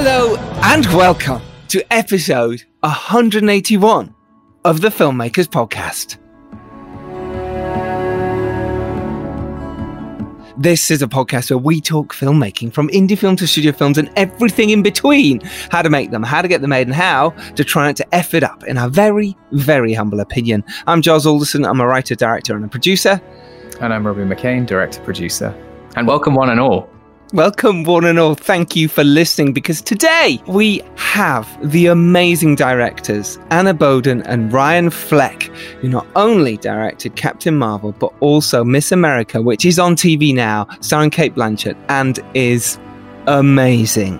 [0.00, 4.14] Hello and welcome to episode 181
[4.64, 6.18] of the Filmmakers Podcast.
[10.56, 14.08] This is a podcast where we talk filmmaking from indie film to studio films and
[14.14, 15.40] everything in between.
[15.72, 18.14] How to make them, how to get them made, and how to try not to
[18.14, 20.62] F it up, in our very, very humble opinion.
[20.86, 21.64] I'm Giles Alderson.
[21.64, 23.20] I'm a writer, director, and a producer.
[23.80, 25.52] And I'm Robbie McCain, director, producer.
[25.96, 26.88] And welcome, one and all.
[27.34, 28.34] Welcome, one and all.
[28.34, 34.88] Thank you for listening because today we have the amazing directors Anna Boden and Ryan
[34.88, 35.42] Fleck,
[35.82, 38.92] who not only directed Captain Marvel, but also Mrs.
[38.92, 42.78] America, which is on TV now, starring Cate Blanchett, and is
[43.26, 44.18] amazing.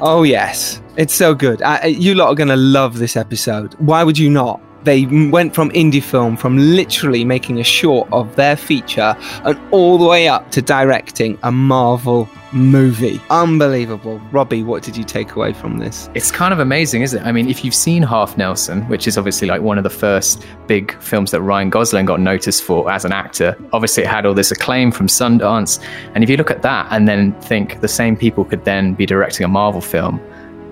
[0.00, 0.80] Oh, yes.
[0.96, 1.60] It's so good.
[1.62, 3.74] Uh, you lot are going to love this episode.
[3.80, 4.60] Why would you not?
[4.84, 9.98] They went from indie film, from literally making a short of their feature, and all
[9.98, 13.20] the way up to directing a Marvel movie.
[13.30, 14.18] Unbelievable.
[14.32, 16.08] Robbie, what did you take away from this?
[16.14, 17.26] It's kind of amazing, isn't it?
[17.26, 20.44] I mean, if you've seen Half Nelson, which is obviously like one of the first
[20.66, 24.34] big films that Ryan Gosling got noticed for as an actor, obviously it had all
[24.34, 25.84] this acclaim from Sundance.
[26.14, 29.06] And if you look at that and then think the same people could then be
[29.06, 30.20] directing a Marvel film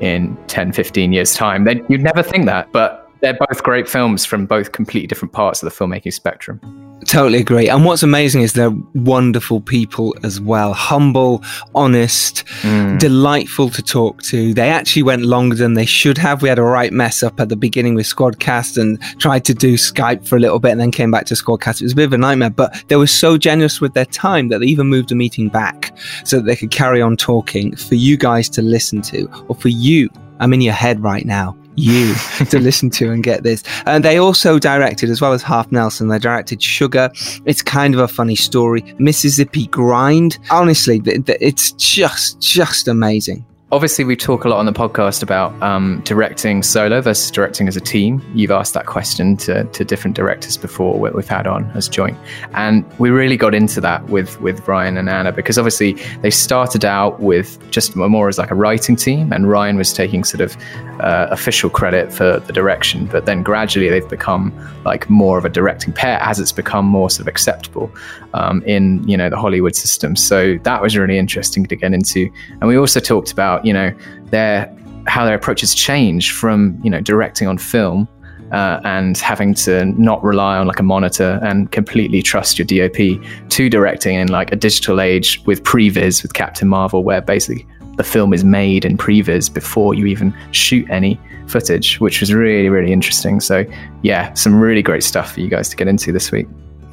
[0.01, 2.71] in 10, 15 years' time, then you'd never think that.
[2.73, 6.61] But they're both great films from both completely different parts of the filmmaking spectrum.
[7.07, 7.69] Totally agree.
[7.69, 10.73] And what's amazing is they're wonderful people as well.
[10.73, 11.43] Humble,
[11.75, 12.99] honest, mm.
[12.99, 14.53] delightful to talk to.
[14.53, 16.43] They actually went longer than they should have.
[16.43, 19.75] We had a right mess up at the beginning with Squadcast and tried to do
[19.75, 21.81] Skype for a little bit and then came back to Squadcast.
[21.81, 24.49] It was a bit of a nightmare, but they were so generous with their time
[24.49, 27.95] that they even moved a meeting back so that they could carry on talking for
[27.95, 30.11] you guys to listen to or for you.
[30.41, 32.15] I'm in your head right now you
[32.51, 33.63] to listen to and get this.
[33.87, 37.11] And they also directed, as well as Half Nelson, they directed Sugar.
[37.45, 38.83] It's kind of a funny story.
[38.99, 40.39] Mississippi Grind.
[40.51, 46.01] Honestly, it's just, just amazing obviously we talk a lot on the podcast about um,
[46.05, 48.23] directing solo versus directing as a team.
[48.35, 52.17] You've asked that question to, to different directors before what we've had on as joint.
[52.55, 56.85] And we really got into that with with ryan and anna because obviously they started
[56.85, 60.57] out with just more as like a writing team and ryan was taking sort of
[61.01, 64.53] uh, official credit for the direction but then gradually they've become
[64.85, 67.91] like more of a directing pair as it's become more sort of acceptable
[68.35, 70.17] um, in you know the hollywood system.
[70.17, 72.31] So that was really interesting to get into.
[72.61, 73.93] And we also talked about about you know
[74.31, 74.75] their
[75.07, 78.09] how their approach has changed from you know directing on film
[78.53, 83.21] uh, and having to not rely on like a monitor and completely trust your DOP
[83.51, 87.67] to directing in like a digital age with previs with Captain Marvel, where basically
[87.97, 92.69] the film is made in previs before you even shoot any footage, which was really
[92.69, 93.41] really interesting.
[93.41, 93.65] So
[94.03, 96.47] yeah, some really great stuff for you guys to get into this week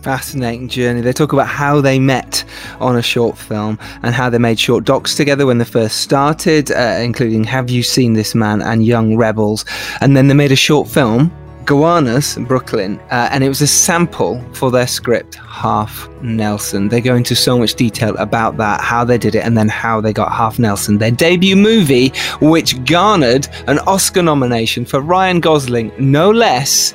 [0.05, 1.01] fascinating journey.
[1.01, 2.45] They talk about how they met
[2.79, 6.69] on a short film and how they made short docs together when they first started,
[6.71, 9.65] uh, including Have You Seen This Man and Young Rebels.
[10.01, 11.31] And then they made a short film,
[11.65, 16.89] Gowanus, Brooklyn, uh, and it was a sample for their script, Half Nelson.
[16.89, 20.01] They go into so much detail about that, how they did it, and then how
[20.01, 22.09] they got Half Nelson, their debut movie,
[22.41, 26.93] which garnered an Oscar nomination for Ryan Gosling, no less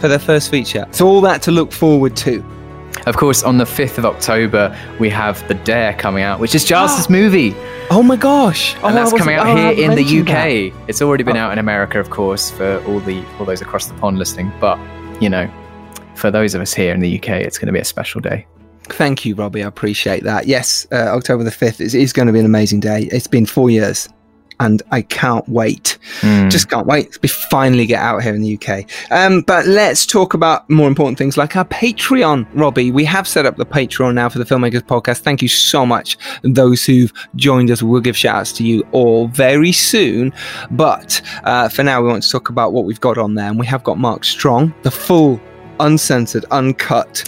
[0.00, 0.86] for their first feature.
[0.90, 2.44] So, all that to look forward to.
[3.06, 6.64] Of course, on the 5th of October, we have The Dare coming out, which is
[6.64, 7.54] Giles's movie.
[7.90, 8.74] Oh my gosh!
[8.82, 10.26] Oh, and that's coming out oh, here in the UK.
[10.26, 10.84] That.
[10.88, 11.40] It's already been oh.
[11.40, 14.52] out in America, of course, for all the all those across the pond listening.
[14.60, 14.78] But
[15.20, 15.48] you know,
[16.16, 18.46] for those of us here in the UK, it's going to be a special day.
[18.84, 19.62] Thank you, Robbie.
[19.62, 20.46] I appreciate that.
[20.46, 23.08] Yes, uh, October the 5th is, is going to be an amazing day.
[23.12, 24.08] It's been four years
[24.60, 25.98] and I can't wait.
[26.20, 26.50] Mm.
[26.50, 28.88] Just can't wait to finally get out here in the UK.
[29.10, 32.90] Um, but let's talk about more important things like our Patreon, Robbie.
[32.90, 35.20] We have set up the Patreon now for the Filmmakers Podcast.
[35.20, 36.16] Thank you so much.
[36.42, 40.32] Those who've joined us, we'll give shout outs to you all very soon.
[40.70, 43.48] But uh, for now, we want to talk about what we've got on there.
[43.48, 45.40] And we have got Mark Strong, the full
[45.80, 47.24] uncensored, uncut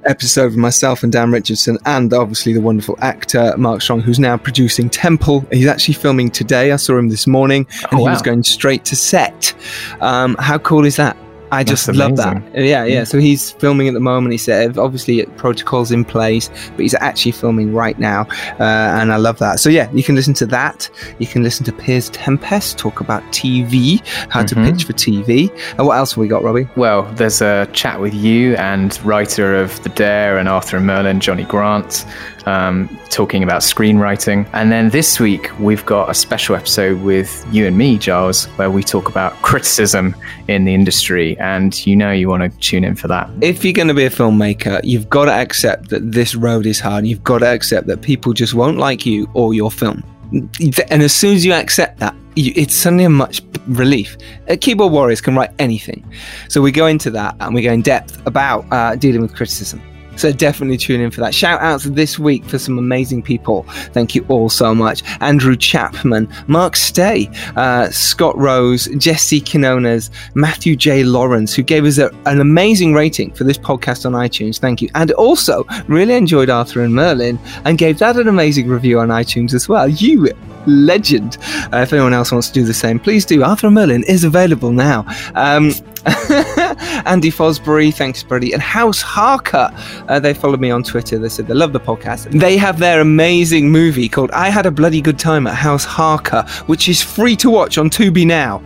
[0.04, 4.36] episode of myself and Dan Richardson, and obviously the wonderful actor Mark Strong, who's now
[4.36, 5.44] producing Temple.
[5.52, 6.72] He's actually filming today.
[6.72, 8.06] I saw him this morning, and oh, wow.
[8.06, 9.54] he was going straight to set.
[10.00, 11.16] Um, how cool is that?
[11.50, 12.42] I just love that.
[12.54, 13.04] Yeah, yeah.
[13.04, 14.32] So he's filming at the moment.
[14.32, 18.22] He said, obviously, protocols in place, but he's actually filming right now,
[18.58, 19.60] uh, and I love that.
[19.60, 20.88] So yeah, you can listen to that.
[21.18, 24.62] You can listen to Piers Tempest talk about TV, how mm-hmm.
[24.62, 25.50] to pitch for TV.
[25.76, 26.68] And what else have we got, Robbie?
[26.76, 31.20] Well, there's a chat with you and writer of The Dare and Arthur and Merlin,
[31.20, 32.04] Johnny Grant
[32.46, 34.48] um, talking about screenwriting.
[34.52, 38.70] And then this week, we've got a special episode with you and me, Giles, where
[38.70, 40.14] we talk about criticism
[40.48, 41.38] in the industry.
[41.38, 43.30] And you know, you want to tune in for that.
[43.40, 46.80] If you're going to be a filmmaker, you've got to accept that this road is
[46.80, 47.06] hard.
[47.06, 50.02] You've got to accept that people just won't like you or your film.
[50.32, 54.16] And as soon as you accept that, it's suddenly a much relief.
[54.48, 56.08] Uh, keyboard warriors can write anything,
[56.48, 59.82] so we go into that and we go in depth about uh, dealing with criticism.
[60.16, 61.34] So definitely tune in for that.
[61.34, 63.62] Shout outs this week for some amazing people.
[63.92, 65.02] Thank you all so much.
[65.20, 71.04] Andrew Chapman, Mark Stay, uh, Scott Rose, Jesse Quinones, Matthew J.
[71.04, 74.58] Lawrence, who gave us a, an amazing rating for this podcast on iTunes.
[74.58, 74.88] Thank you.
[74.94, 79.54] And also really enjoyed Arthur and Merlin and gave that an amazing review on iTunes
[79.54, 79.88] as well.
[79.88, 80.28] You
[80.66, 81.38] legend.
[81.72, 83.42] Uh, if anyone else wants to do the same, please do.
[83.42, 85.04] Arthur and Merlin is available now.
[85.34, 85.72] Um,
[87.06, 88.52] Andy Fosbury, thanks, buddy.
[88.52, 89.70] And House Harker,
[90.08, 91.18] uh, they followed me on Twitter.
[91.18, 92.30] They said they love the podcast.
[92.38, 96.42] They have their amazing movie called I Had a Bloody Good Time at House Harker,
[96.66, 98.62] which is free to watch on Tubi now.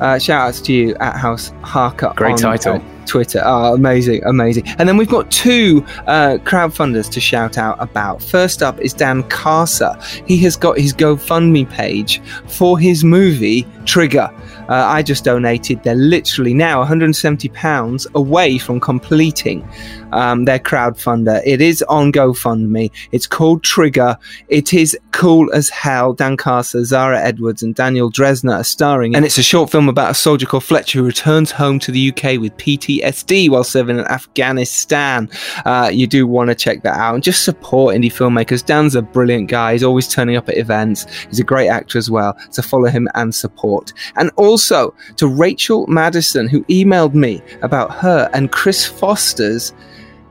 [0.00, 2.12] Uh, shout outs to you at House Harker.
[2.16, 2.74] Great on, title.
[2.74, 3.40] Uh, Twitter.
[3.44, 4.66] Oh, amazing, amazing.
[4.78, 8.22] And then we've got two uh, crowdfunders to shout out about.
[8.22, 9.96] First up is Dan Carser.
[10.26, 14.30] He has got his GoFundMe page for his movie Trigger.
[14.68, 15.82] Uh, I just donated.
[15.82, 19.66] They're literally now 170 pounds away from completing
[20.12, 21.42] um, their crowdfunder.
[21.44, 22.90] It is on GoFundMe.
[23.12, 24.16] It's called Trigger.
[24.48, 26.12] It is cool as hell.
[26.12, 29.14] Dan Carter, Zara Edwards, and Daniel Dresner are starring.
[29.14, 32.10] And it's a short film about a soldier called Fletcher who returns home to the
[32.10, 35.28] UK with PTSD while serving in Afghanistan.
[35.64, 38.64] Uh, you do want to check that out and just support indie filmmakers.
[38.64, 39.72] Dan's a brilliant guy.
[39.72, 41.06] He's always turning up at events.
[41.28, 42.36] He's a great actor as well.
[42.50, 43.92] So follow him and support.
[44.16, 49.72] And also to Rachel Madison, who emailed me about her and Chris Foster's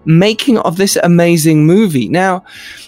[0.05, 2.07] making of this amazing movie.
[2.07, 2.43] Now,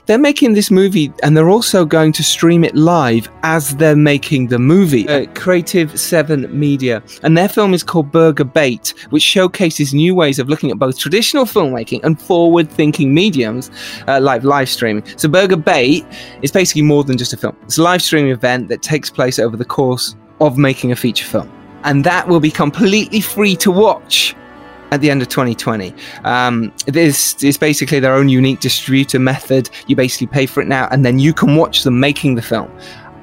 [0.05, 4.47] they're making this movie and they're also going to stream it live as they're making
[4.47, 5.07] the movie.
[5.07, 7.03] Uh, Creative 7 Media.
[7.23, 10.97] And their film is called Burger Bait, which showcases new ways of looking at both
[10.97, 13.69] traditional filmmaking and forward thinking mediums
[14.07, 15.03] uh, like live streaming.
[15.17, 16.05] So, Burger Bait
[16.41, 19.39] is basically more than just a film, it's a live streaming event that takes place
[19.39, 21.51] over the course of making a feature film.
[21.83, 24.35] And that will be completely free to watch
[24.91, 25.93] at the end of 2020.
[26.23, 29.69] Um, this is basically their own unique distributor method.
[29.87, 32.71] You basically pay for it now, and then you can watch them making the film.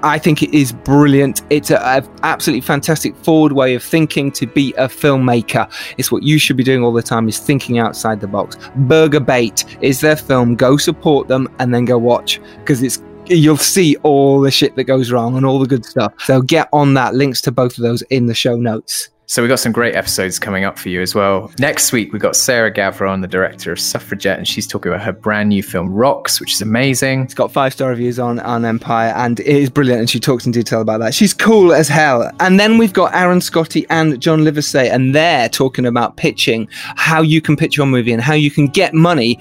[0.04, 1.40] I think it is brilliant.
[1.48, 5.66] It's an absolutely fantastic forward way of thinking to be a filmmaker.
[5.96, 8.58] It's what you should be doing all the time is thinking outside the box.
[8.76, 10.56] Burger Bait is their film.
[10.56, 14.84] Go support them and then go watch because it's you'll see all the shit that
[14.84, 16.12] goes wrong and all the good stuff.
[16.18, 17.14] So get on that.
[17.14, 19.08] Links to both of those in the show notes.
[19.26, 21.50] So we've got some great episodes coming up for you as well.
[21.58, 25.12] Next week, we've got Sarah Gavron, the director of Suffragette, and she's talking about her
[25.12, 27.22] brand new film, Rocks, which is amazing.
[27.22, 30.44] It's got five star reviews on, on Empire, and it is brilliant, and she talks
[30.44, 31.14] in detail about that.
[31.14, 32.30] She's cool as hell.
[32.40, 37.22] And then we've got Aaron Scotty and John Livesey, and they're talking about pitching, how
[37.22, 39.38] you can pitch your movie, and how you can get money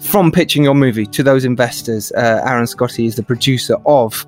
[0.00, 2.12] from pitching your movie to those investors.
[2.12, 4.24] Uh, Aaron Scotty is the producer of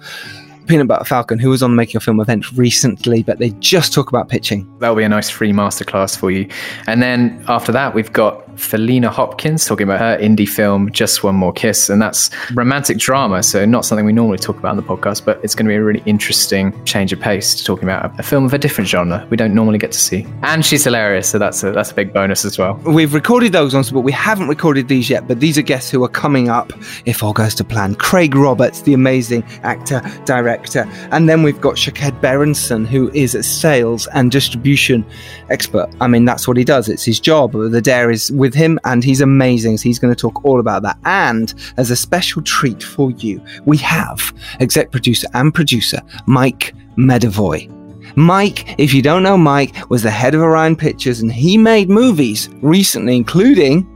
[0.67, 3.93] Peanut Butter Falcon, who was on the Making a Film event recently, but they just
[3.93, 4.69] talk about pitching.
[4.79, 6.49] That'll be a nice free masterclass for you.
[6.87, 11.35] And then after that, we've got Felina Hopkins talking about her indie film, Just One
[11.35, 11.91] More Kiss.
[11.91, 13.43] And that's romantic drama.
[13.43, 15.77] So, not something we normally talk about on the podcast, but it's going to be
[15.77, 19.27] a really interesting change of pace to talking about a film of a different genre
[19.31, 20.27] we don't normally get to see.
[20.43, 21.29] And she's hilarious.
[21.29, 22.75] So, that's a, that's a big bonus as well.
[22.85, 25.29] We've recorded those ones, but we haven't recorded these yet.
[25.29, 26.73] But these are guests who are coming up
[27.07, 27.95] if all goes to plan.
[27.95, 30.89] Craig Roberts, the amazing actor, director.
[31.11, 35.05] And then we've got Shaked Berenson, who is a sales and distribution
[35.49, 35.91] expert.
[36.01, 37.53] I mean, that's what he does, it's his job.
[37.53, 39.79] The Dare is with him, and he's amazing.
[39.79, 40.99] So he's going to talk all about that.
[41.05, 47.69] And as a special treat for you, we have exec producer and producer Mike Medavoy.
[48.17, 51.89] Mike, if you don't know Mike, was the head of Orion Pictures and he made
[51.89, 53.87] movies recently, including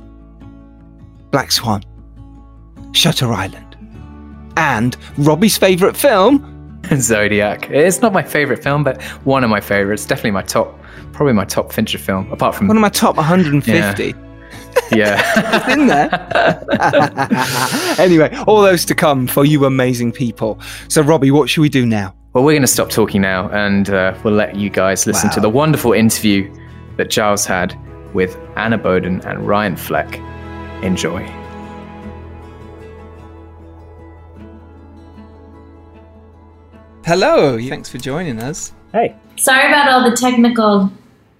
[1.33, 1.83] Black Swan,
[2.93, 3.77] Shutter Island,
[4.57, 7.71] and Robbie's favorite film, Zodiac.
[7.71, 10.07] It's not my favorite film, but one of my favorites.
[10.07, 10.79] Definitely my top,
[11.13, 14.05] probably my top Fincher film, apart from one of my top 150.
[14.05, 14.13] Yeah.
[14.93, 15.21] Yeah.
[15.37, 16.11] it's in there.
[18.05, 20.61] anyway, all those to come for you amazing people.
[20.89, 22.15] So, Robbie, what should we do now?
[22.33, 25.35] Well, we're going to stop talking now and uh, we'll let you guys listen wow.
[25.35, 26.55] to the wonderful interview
[26.97, 27.77] that Giles had
[28.15, 30.19] with Anna Boden and Ryan Fleck.
[30.85, 31.25] Enjoy.
[37.05, 38.73] Hello, thanks for joining us.
[38.93, 39.17] Hey.
[39.37, 40.91] Sorry about all the technical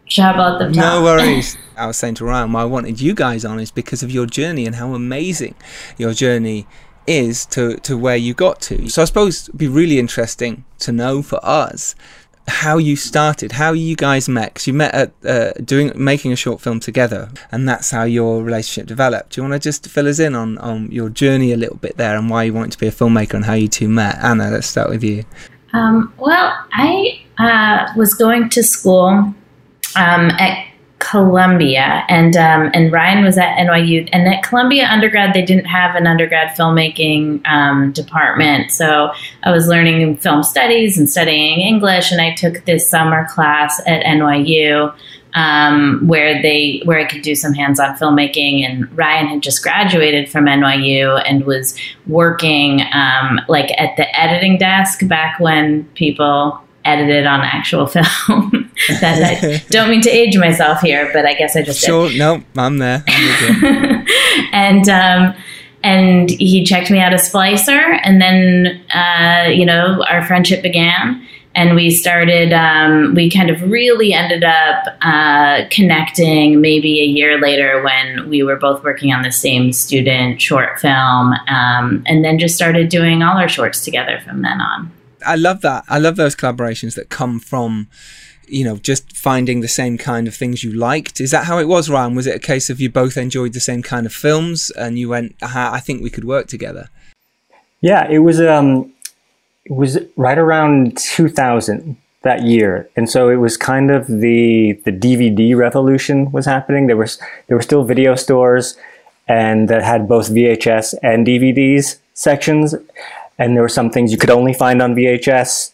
[0.09, 0.75] trouble at the top.
[0.75, 1.57] No worries.
[1.77, 4.27] I was saying to Ryan, why I wanted you guys on is because of your
[4.27, 5.55] journey and how amazing
[5.99, 6.67] your journey
[7.07, 8.89] is to, to where you got to.
[8.89, 11.95] So I suppose it'd be really interesting to know for us
[12.47, 14.55] how you started, how you guys met.
[14.55, 18.43] Cause you met at uh, doing making a short film together, and that's how your
[18.43, 19.33] relationship developed.
[19.33, 21.97] Do you want to just fill us in on on your journey a little bit
[21.97, 24.19] there, and why you wanted to be a filmmaker, and how you two met?
[24.23, 25.25] Anna, let's start with you.
[25.73, 29.35] Um, well, I uh, was going to school
[29.97, 30.67] um, at
[31.11, 34.09] Columbia, and um, and Ryan was at NYU.
[34.13, 39.69] And at Columbia undergrad, they didn't have an undergrad filmmaking um, department, so I was
[39.69, 42.11] learning film studies and studying English.
[42.11, 44.95] And I took this summer class at NYU.
[45.37, 48.65] Um, where they where I could do some hands-on filmmaking.
[48.65, 54.59] And Ryan had just graduated from NYU and was working um, like at the editing
[54.59, 58.64] desk back when people edited on actual film.
[59.01, 62.09] that I don't mean to age myself here, but I guess I just sure.
[62.09, 62.19] Did.
[62.19, 63.05] No, I'm there.
[63.07, 64.07] I'm
[64.53, 65.35] and um,
[65.83, 71.27] and he checked me out as Splicer, and then uh, you know our friendship began.
[71.57, 77.41] And we started, um, we kind of really ended up uh, connecting maybe a year
[77.41, 82.41] later when we were both working on the same student short film, um, and then
[82.41, 84.91] just started doing all our shorts together from then on.
[85.25, 85.85] I love that.
[85.89, 87.89] I love those collaborations that come from
[88.49, 91.21] you know, just finding the same kind of things you liked.
[91.21, 92.15] Is that how it was, Ryan?
[92.15, 95.09] Was it a case of you both enjoyed the same kind of films and you
[95.09, 96.89] went, I think we could work together?
[97.81, 98.93] Yeah, it was um
[99.65, 102.89] it was right around 2000 that year.
[102.97, 106.87] And so it was kind of the the DVD revolution was happening.
[106.87, 108.77] There was there were still video stores
[109.29, 112.75] and that had both VHS and DVDs sections
[113.39, 115.73] and there were some things you could only find on VHS.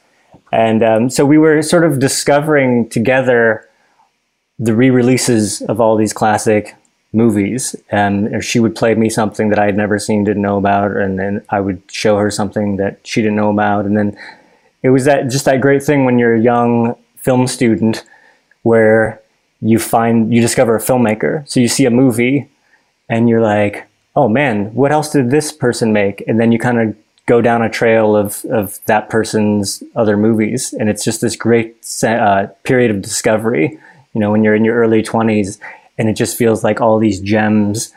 [0.52, 3.68] And um, so we were sort of discovering together
[4.58, 6.74] the re-releases of all these classic
[7.12, 7.74] movies.
[7.90, 11.18] And she would play me something that I had never seen, didn't know about, and
[11.18, 13.84] then I would show her something that she didn't know about.
[13.84, 14.16] And then
[14.82, 18.04] it was that just that great thing when you're a young film student
[18.62, 19.20] where
[19.60, 21.48] you find you discover a filmmaker.
[21.48, 22.48] So you see a movie
[23.08, 26.22] and you're like, oh man, what else did this person make?
[26.26, 26.96] And then you kind of
[27.30, 30.72] go down a trail of, of that person's other movies.
[30.72, 33.78] And it's just this great uh, period of discovery,
[34.14, 35.60] you know, when you're in your early 20s
[35.96, 37.92] and it just feels like all these gems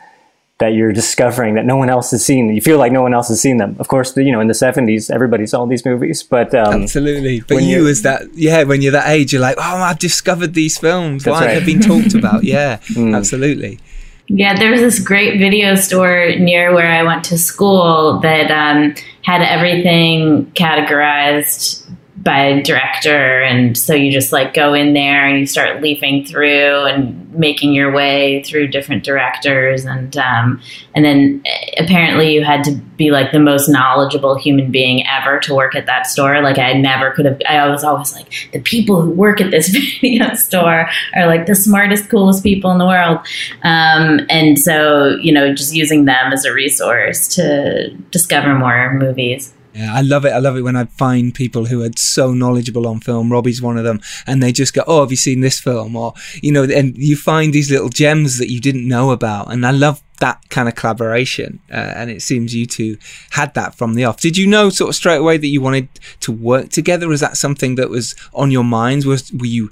[0.58, 2.54] that you're discovering that no one else has seen.
[2.54, 3.74] You feel like no one else has seen them.
[3.80, 7.40] Of course, you know, in the 70s, everybody saw these movies, but um, absolutely.
[7.40, 10.78] But you, as that, yeah, when you're that age, you're like, oh, I've discovered these
[10.78, 11.26] films.
[11.26, 11.54] Why right.
[11.54, 12.44] have been talked about?
[12.54, 13.16] Yeah, mm.
[13.16, 13.80] absolutely.
[14.28, 18.94] Yeah, there was this great video store near where I went to school that um,
[19.22, 21.84] had everything categorized
[22.24, 23.42] by director.
[23.42, 27.74] And so you just like go in there and you start leafing through and making
[27.74, 29.84] your way through different directors.
[29.84, 30.60] And um,
[30.94, 35.38] and then eh, apparently you had to be like the most knowledgeable human being ever
[35.40, 36.40] to work at that store.
[36.40, 39.68] Like i never could have i was always like the people who work at this
[40.00, 43.18] video store are like the smartest coolest people in the world.
[43.62, 49.52] Um, and so you know just using them as a resource to discover more movies
[49.74, 50.32] yeah, I love it.
[50.32, 53.32] I love it when I find people who are so knowledgeable on film.
[53.32, 56.14] Robbie's one of them, and they just go, "Oh, have you seen this film?" Or
[56.42, 59.72] you know, and you find these little gems that you didn't know about, and I
[59.72, 61.58] love that kind of collaboration.
[61.70, 62.96] Uh, and it seems you two
[63.30, 64.20] had that from the off.
[64.20, 65.88] Did you know sort of straight away that you wanted
[66.20, 67.08] to work together?
[67.08, 69.04] Was that something that was on your minds?
[69.06, 69.70] Was were you?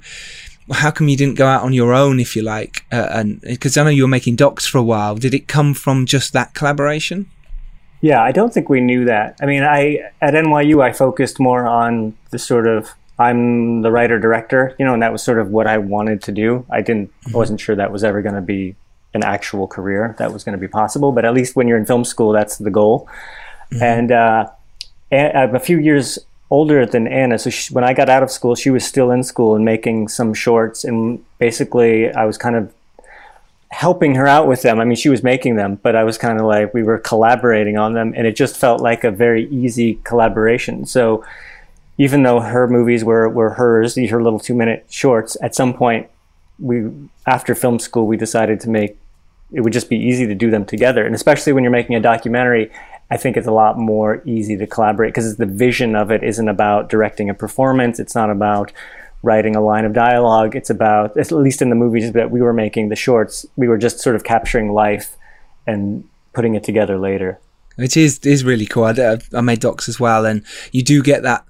[0.71, 2.85] How come you didn't go out on your own, if you like?
[2.91, 5.73] Uh, and because I know you were making docs for a while, did it come
[5.73, 7.29] from just that collaboration?
[8.03, 9.37] Yeah, I don't think we knew that.
[9.41, 14.19] I mean, I at NYU I focused more on the sort of I'm the writer
[14.19, 16.65] director, you know, and that was sort of what I wanted to do.
[16.69, 17.37] I didn't mm-hmm.
[17.37, 18.75] wasn't sure that was ever going to be
[19.13, 21.85] an actual career that was going to be possible, but at least when you're in
[21.85, 23.07] film school, that's the goal.
[23.71, 23.83] Mm-hmm.
[23.83, 24.49] And uh,
[25.09, 26.19] a, a few years
[26.49, 29.23] older than Anna, so she, when I got out of school, she was still in
[29.23, 32.73] school and making some shorts, and basically I was kind of
[33.73, 34.79] helping her out with them.
[34.79, 37.75] I mean, she was making them, but I was kind of like we were collaborating
[37.75, 40.85] on them, and it just felt like a very easy collaboration.
[40.85, 41.25] So
[41.97, 45.73] even though her movies were were hers, these her little two minute shorts, at some
[45.73, 46.07] point
[46.59, 46.87] we
[47.25, 48.95] after film school we decided to make
[49.51, 51.99] it would just be easy to do them together, and especially when you're making a
[51.99, 52.71] documentary.
[53.11, 56.47] I think it's a lot more easy to collaborate because the vision of it isn't
[56.47, 57.99] about directing a performance.
[57.99, 58.71] It's not about
[59.23, 60.55] writing a line of dialogue.
[60.55, 63.77] It's about, at least in the movies that we were making, the shorts, we were
[63.77, 65.15] just sort of capturing life
[65.65, 67.39] and putting it together later.
[67.77, 68.83] It is is really cool.
[68.83, 71.43] I, I made docs as well, and you do get that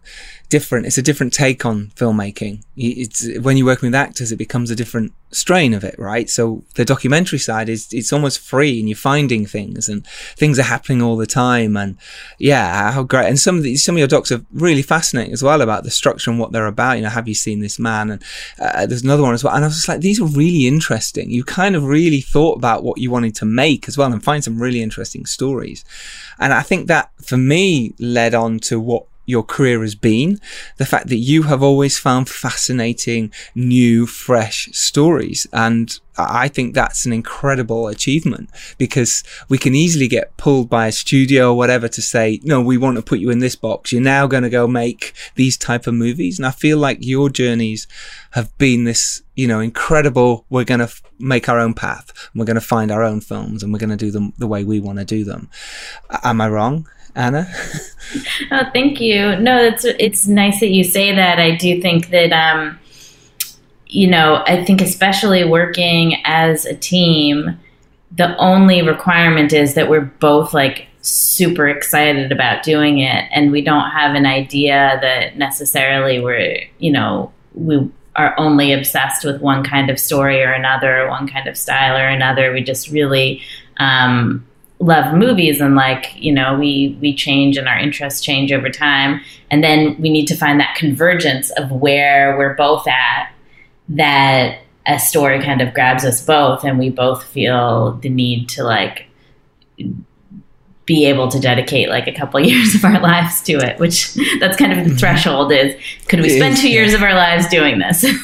[0.54, 0.86] different.
[0.86, 2.62] It's a different take on filmmaking.
[2.78, 6.30] It's when you're working with actors, it becomes a different strain of it, right?
[6.30, 10.06] So the documentary side is it's almost free, and you're finding things, and
[10.38, 11.98] things are happening all the time, and
[12.38, 13.30] yeah, how great!
[13.30, 15.90] And some of these, some of your docs are really fascinating as well about the
[15.90, 16.98] structure and what they're about.
[16.98, 18.12] You know, have you seen this man?
[18.12, 18.24] And
[18.60, 21.32] uh, there's another one as well, and I was just like, these are really interesting.
[21.32, 24.44] You kind of really thought about what you wanted to make as well, and find
[24.44, 25.84] some really interesting stories.
[26.38, 30.40] And I think that for me led on to what your career has been,
[30.78, 35.48] the fact that you have always found fascinating, new, fresh stories.
[35.54, 40.92] And I think that's an incredible achievement because we can easily get pulled by a
[40.92, 43.92] studio or whatever to say, no, we want to put you in this box.
[43.92, 46.38] You're now going to go make these type of movies.
[46.38, 47.88] And I feel like your journeys
[48.32, 50.46] have been this, you know, incredible.
[50.50, 52.12] We're going to f- make our own path.
[52.32, 54.48] And we're going to find our own films and we're going to do them the
[54.48, 55.50] way we want to do them.
[56.24, 56.88] Am I wrong?
[57.16, 57.48] Anna?
[58.52, 59.36] oh, thank you.
[59.38, 61.40] No, it's it's nice that you say that.
[61.40, 62.80] I do think that um,
[63.94, 67.60] you know, I think especially working as a team,
[68.12, 73.62] the only requirement is that we're both like super excited about doing it and we
[73.62, 79.64] don't have an idea that necessarily we're, you know, we are only obsessed with one
[79.64, 82.52] kind of story or another, one kind of style or another.
[82.52, 83.42] We just really
[83.78, 84.46] um,
[84.84, 89.22] love movies and like you know we we change and our interests change over time.
[89.50, 93.32] And then we need to find that convergence of where we're both at
[93.90, 98.64] that a story kind of grabs us both and we both feel the need to
[98.64, 99.06] like
[100.86, 104.14] be able to dedicate like a couple of years of our lives to it which
[104.40, 104.98] that's kind of the mm-hmm.
[104.98, 105.76] threshold is
[106.10, 108.06] could we spend two years of our lives doing this?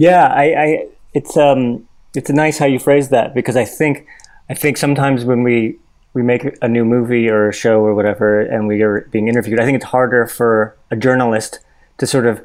[0.00, 4.06] Yeah i i it's um it's nice how you phrase that because i think
[4.48, 5.76] i think sometimes when we
[6.18, 9.60] we make a new movie or a show or whatever, and we are being interviewed,
[9.60, 11.60] I think it's harder for a journalist
[11.98, 12.42] to sort of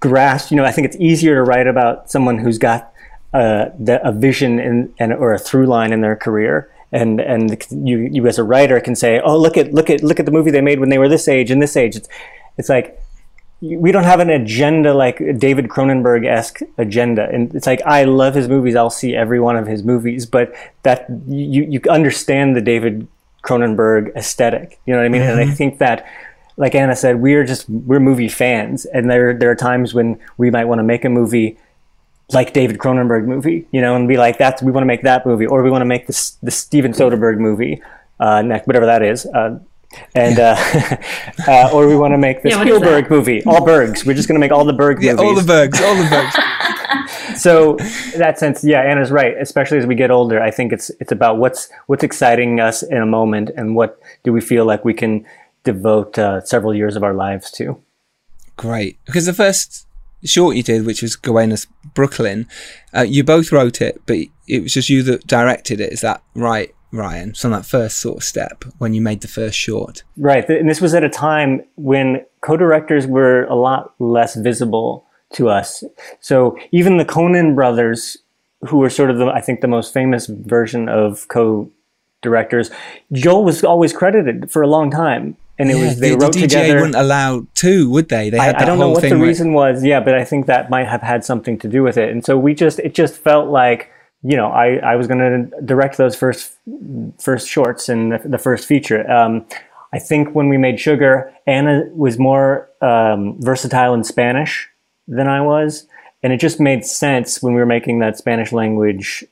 [0.00, 0.50] grasp.
[0.50, 2.92] You know, I think it's easier to write about someone who's got
[3.32, 7.60] uh, the, a vision in, and or a through line in their career, and and
[7.70, 10.32] you you as a writer can say, oh look at look at look at the
[10.32, 11.96] movie they made when they were this age and this age.
[11.96, 12.08] It's
[12.56, 13.00] it's like
[13.64, 18.34] we don't have an agenda like David Cronenberg esque agenda, and it's like I love
[18.34, 18.76] his movies.
[18.76, 23.08] I'll see every one of his movies, but that you you understand the David
[23.42, 24.78] Cronenberg aesthetic.
[24.86, 25.22] You know what I mean?
[25.22, 25.30] Mm-hmm.
[25.30, 25.54] And I mm-hmm.
[25.54, 26.06] think that,
[26.56, 30.20] like Anna said, we are just we're movie fans, and there there are times when
[30.36, 31.58] we might want to make a movie
[32.32, 35.24] like David Cronenberg movie, you know, and be like, that's we want to make that
[35.24, 37.82] movie, or we want to make this the Steven Soderbergh movie,
[38.20, 39.26] uh, whatever that is.
[39.26, 39.58] Uh,
[40.14, 40.56] and uh,
[41.48, 44.04] uh, or we want to make the yeah, Spielberg movie, all Bergs.
[44.04, 45.24] We're just going to make all the Berg yeah, movies.
[45.24, 47.40] all the Bergs, all the Bergs.
[47.40, 47.76] so,
[48.12, 49.34] in that sense, yeah, Anna's right.
[49.38, 52.98] Especially as we get older, I think it's it's about what's what's exciting us in
[52.98, 55.26] a moment, and what do we feel like we can
[55.64, 57.82] devote uh, several years of our lives to.
[58.56, 59.86] Great, because the first
[60.24, 62.46] short you did, which was Gowanus Brooklyn,
[62.94, 65.92] uh, you both wrote it, but it was just you that directed it.
[65.92, 66.73] Is that right?
[66.94, 70.02] Ryan, so that first sort of step when you made the first short.
[70.16, 70.48] Right.
[70.48, 75.04] And this was at a time when co directors were a lot less visible
[75.34, 75.82] to us.
[76.20, 78.16] So even the Coen brothers,
[78.68, 81.70] who were sort of the, I think, the most famous version of co
[82.22, 82.70] directors,
[83.12, 85.36] Joel was always credited for a long time.
[85.56, 86.74] And it yeah, was they the, wrote the DGA together.
[86.76, 88.28] wouldn't allow two, would they?
[88.30, 89.84] They had I, I don't know what the reason was.
[89.84, 92.10] Yeah, but I think that might have had something to do with it.
[92.10, 93.90] And so we just it just felt like
[94.24, 96.54] you know, I, I was going to direct those first
[97.20, 99.08] first shorts and the, the first feature.
[99.10, 99.46] Um,
[99.92, 104.68] I think when we made Sugar, Anna was more um, versatile in Spanish
[105.06, 105.86] than I was,
[106.22, 109.24] and it just made sense when we were making that Spanish language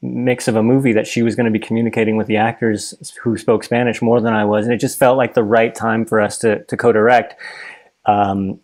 [0.00, 3.36] mix of a movie that she was going to be communicating with the actors who
[3.36, 6.20] spoke Spanish more than I was, and it just felt like the right time for
[6.20, 7.34] us to to co-direct.
[8.04, 8.60] Um,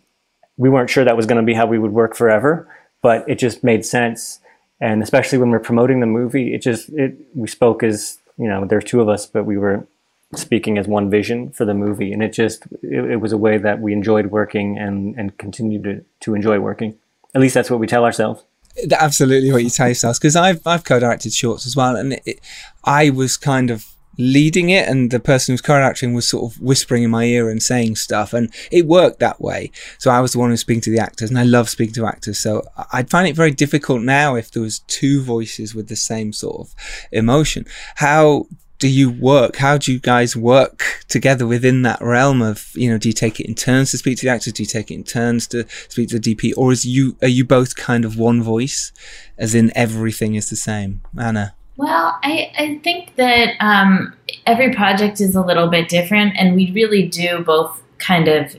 [0.55, 2.69] we weren't sure that was going to be how we would work forever,
[3.01, 4.39] but it just made sense
[4.83, 8.65] and especially when we're promoting the movie, it just it we spoke as you know
[8.65, 9.87] there's two of us, but we were
[10.35, 13.57] speaking as one vision for the movie, and it just it, it was a way
[13.57, 16.99] that we enjoyed working and and continue to to enjoy working.
[17.33, 18.43] At least that's what we tell ourselves.
[18.91, 20.19] Absolutely what you tell yourselves.
[20.19, 22.41] Because I've I've co-directed shorts as well, and it,
[22.83, 27.03] I was kind of leading it and the person who's co-acting was sort of whispering
[27.03, 29.71] in my ear and saying stuff and it worked that way.
[29.97, 31.95] So i was the one who was speaking to the actors and i love speaking
[31.95, 32.39] to actors.
[32.39, 36.33] So i'd find it very difficult now if there was two voices with the same
[36.33, 36.75] sort of
[37.11, 37.65] emotion.
[37.95, 38.47] How
[38.79, 39.55] do you work?
[39.57, 43.39] How do you guys work together within that realm of you know do you take
[43.39, 44.53] it in turns to speak to the actors?
[44.53, 47.27] Do you take it in turns to speak to the dp or is you are
[47.27, 48.91] you both kind of one voice
[49.37, 51.01] as in everything is the same?
[51.17, 54.13] Anna well, I, I think that um,
[54.45, 58.55] every project is a little bit different, and we really do both kind of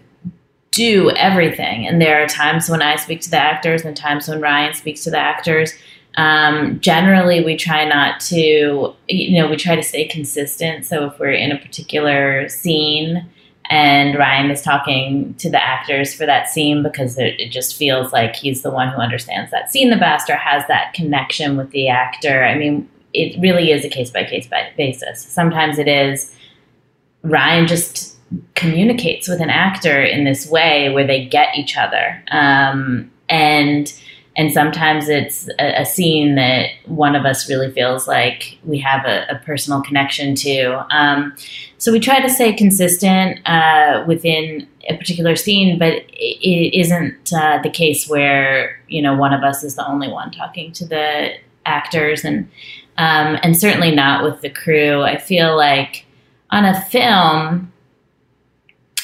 [0.73, 1.87] do everything.
[1.87, 5.05] And there are times when I speak to the actors and times when Ryan speaks
[5.05, 5.73] to the actors.
[6.17, 10.85] Um, generally, we try not to, you know, we try to stay consistent.
[10.85, 13.29] So if we're in a particular scene
[13.71, 18.13] and Ryan is talking to the actors for that scene because it, it just feels
[18.13, 21.71] like he's the one who understands that scene the best or has that connection with
[21.71, 22.45] the actor.
[22.45, 25.23] I mean, it really is a case by case basis.
[25.23, 26.35] Sometimes it is
[27.23, 28.17] Ryan just
[28.55, 32.23] communicates with an actor in this way where they get each other.
[32.31, 33.93] Um, and
[34.37, 39.05] and sometimes it's a, a, scene that one of us really feels like we have
[39.05, 40.85] a, a personal connection to.
[40.91, 41.37] Um,
[41.79, 47.61] so we try to stay consistent uh, within a particular scene, but it isn't uh,
[47.63, 51.35] the case where you know one of us is the only one talking to the
[51.65, 52.51] actors, and
[52.97, 55.03] um, and certainly not with the crew.
[55.03, 56.05] I feel like
[56.51, 57.73] on a film,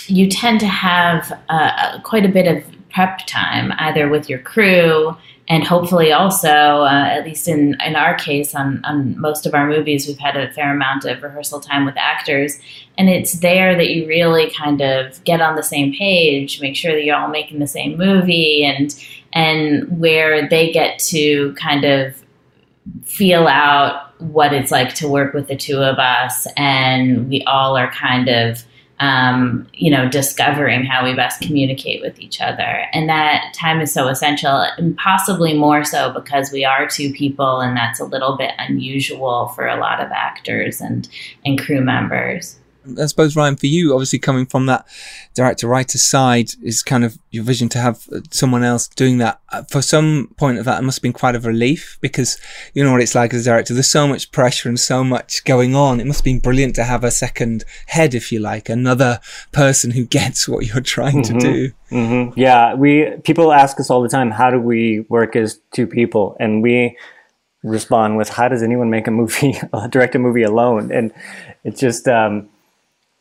[0.07, 5.17] you tend to have uh, quite a bit of prep time, either with your crew
[5.51, 9.67] and hopefully also, uh, at least in, in our case, on, on most of our
[9.67, 12.57] movies, we've had a fair amount of rehearsal time with actors.
[12.97, 16.93] And it's there that you really kind of get on the same page, make sure
[16.93, 18.95] that you're all making the same movie, and
[19.33, 22.15] and where they get to kind of
[23.05, 27.77] feel out what it's like to work with the two of us, and we all
[27.77, 28.65] are kind of
[29.01, 32.85] um, you know, discovering how we best communicate with each other.
[32.93, 37.61] And that time is so essential, and possibly more so because we are two people,
[37.61, 41.09] and that's a little bit unusual for a lot of actors and,
[41.47, 42.60] and crew members.
[42.99, 44.87] I suppose Ryan, for you, obviously coming from that
[45.35, 49.41] director writer side, is kind of your vision to have someone else doing that.
[49.51, 52.39] Uh, for some point of that, it must have been quite a relief because
[52.75, 53.75] you know what it's like as a director.
[53.75, 56.01] There's so much pressure and so much going on.
[56.01, 59.21] It must have been brilliant to have a second head, if you like, another
[59.53, 61.39] person who gets what you're trying mm-hmm.
[61.39, 61.73] to do.
[61.91, 62.39] Mm-hmm.
[62.39, 66.37] Yeah, we people ask us all the time, how do we work as two people,
[66.41, 66.97] and we
[67.63, 69.55] respond with, how does anyone make a movie,
[69.91, 70.91] direct a movie alone?
[70.91, 71.13] And
[71.65, 72.09] it's just.
[72.09, 72.49] Um,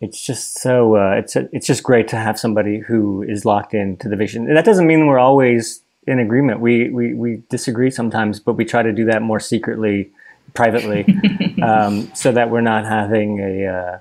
[0.01, 3.73] it's just so uh, it's a, it's just great to have somebody who is locked
[3.73, 4.47] into the vision.
[4.47, 6.61] And that doesn't mean we're always in agreement.
[6.61, 10.11] We we we disagree sometimes, but we try to do that more secretly,
[10.53, 11.05] privately,
[11.61, 13.99] um, so that we're not having a uh,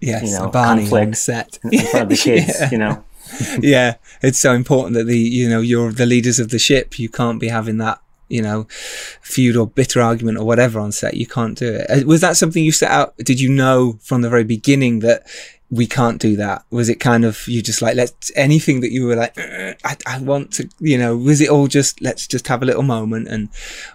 [0.00, 2.58] yes, you know, a conflict set in, front of the kids.
[2.58, 2.70] yeah.
[2.70, 3.04] You know.
[3.60, 6.98] yeah, it's so important that the you know you're the leaders of the ship.
[6.98, 8.66] You can't be having that you know,
[9.20, 11.14] feud or bitter argument or whatever on set.
[11.14, 11.90] You can't do it.
[11.90, 13.16] Uh, was that something you set out?
[13.18, 15.26] Did you know from the very beginning that
[15.70, 16.64] we can't do that?
[16.70, 20.18] Was it kind of you just like let's anything that you were like I, I
[20.20, 21.16] want to you know?
[21.16, 23.48] Was it all just let's just have a little moment and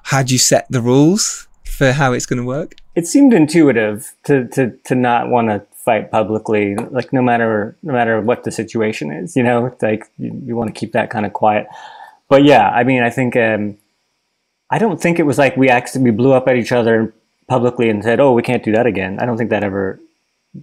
[0.03, 2.75] had you set the rules for how it's going to work?
[2.95, 7.93] It seemed intuitive to to to not want to fight publicly, like no matter no
[7.93, 9.35] matter what the situation is.
[9.35, 11.67] You know, like you, you want to keep that kind of quiet.
[12.29, 13.35] But yeah, I mean, I think.
[13.35, 13.77] Um,
[14.75, 17.13] I don't think it was like we actually we blew up at each other
[17.47, 20.01] publicly and said, "Oh, we can't do that again." I don't think that ever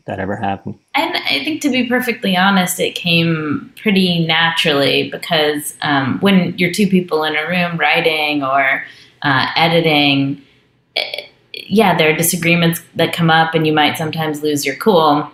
[0.05, 0.79] that ever happened.
[0.95, 6.75] And I think to be perfectly honest, it came pretty naturally because um, when you're
[6.75, 8.85] two people in a room writing or
[9.23, 10.43] uh, editing,
[10.95, 15.27] eh, yeah, there are disagreements that come up, and you might sometimes lose your cool.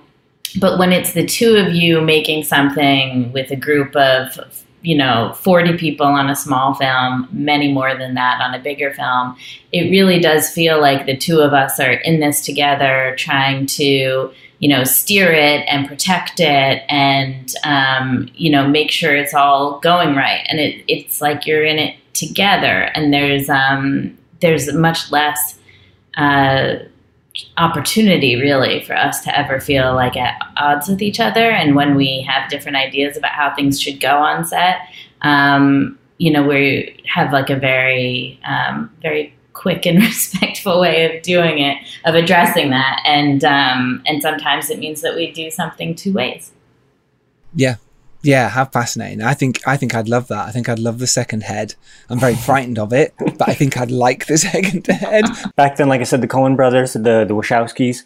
[0.61, 4.39] But when it's the two of you making something with a group of
[4.83, 8.93] you know 40 people on a small film many more than that on a bigger
[8.93, 9.37] film.
[9.73, 14.31] It really does feel like the two of us are in this together trying to
[14.61, 19.81] you know steer it and protect it and um, you know make sure it's all
[19.81, 20.47] going right.
[20.49, 22.91] And it, it's like you're in it together.
[22.95, 25.59] And there's um, there's much less
[26.17, 26.77] uh,
[27.57, 31.51] opportunity really for us to ever feel like at odds with each other.
[31.51, 34.81] And when we have different ideas about how things should go on set
[35.23, 41.23] um, you know we have like a very um, very quick and respectful way of
[41.23, 43.01] doing it of addressing that.
[43.05, 46.53] And um, and sometimes it means that we do something two ways.
[47.55, 47.77] Yeah
[48.23, 49.23] yeah, how fascinating.
[49.23, 50.47] I think I think I'd love that.
[50.47, 51.75] I think I'd love the second head.
[52.09, 55.25] I'm very frightened of it, but I think I'd like the second head.
[55.57, 58.05] Back then, like I said, the Coen brothers, the the Wachowskis,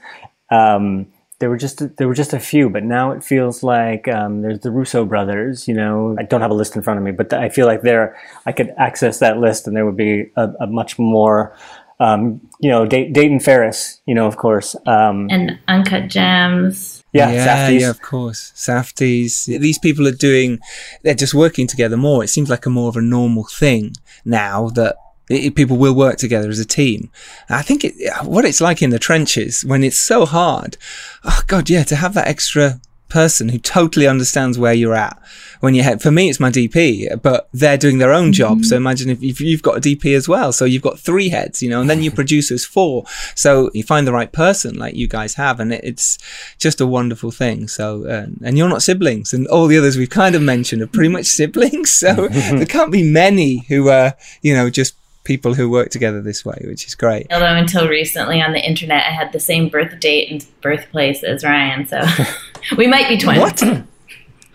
[0.50, 1.06] um,
[1.38, 4.60] there were just there were just a few, but now it feels like um, there's
[4.60, 5.66] the Russo brothers.
[5.66, 7.82] You know, I don't have a list in front of me, but I feel like
[7.82, 11.56] there I could access that list, and there would be a, a much more
[12.02, 14.74] um, you know, Dayton Faris, you know, of course.
[14.86, 17.01] Um, and Uncut Gems.
[17.12, 18.52] Yeah, yeah, yeah, of course.
[18.54, 19.44] Safdies.
[19.44, 20.60] These people are doing,
[21.02, 22.24] they're just working together more.
[22.24, 23.94] It seems like a more of a normal thing
[24.24, 24.96] now that
[25.28, 27.10] it, people will work together as a team.
[27.50, 27.94] I think it,
[28.24, 30.78] what it's like in the trenches when it's so hard.
[31.24, 32.80] Oh God, yeah, to have that extra
[33.12, 35.20] person who totally understands where you're at
[35.60, 36.00] when you head.
[36.00, 38.58] For me, it's my DP, but they're doing their own job.
[38.58, 38.64] Mm-hmm.
[38.64, 40.50] So imagine if, if, you've got a DP as well.
[40.50, 43.04] So you've got three heads, you know, and then your producer's four.
[43.34, 46.18] So you find the right person like you guys have, and it, it's
[46.58, 47.68] just a wonderful thing.
[47.68, 50.86] So, uh, and you're not siblings, and all the others we've kind of mentioned are
[50.86, 51.92] pretty much siblings.
[52.02, 56.44] So there can't be many who are, you know, just people who work together this
[56.44, 57.26] way, which is great.
[57.32, 61.44] Although until recently on the internet, I had the same birth date and birthplace as
[61.44, 62.00] Ryan, so
[62.76, 63.62] we might be twins.
[63.62, 63.86] What?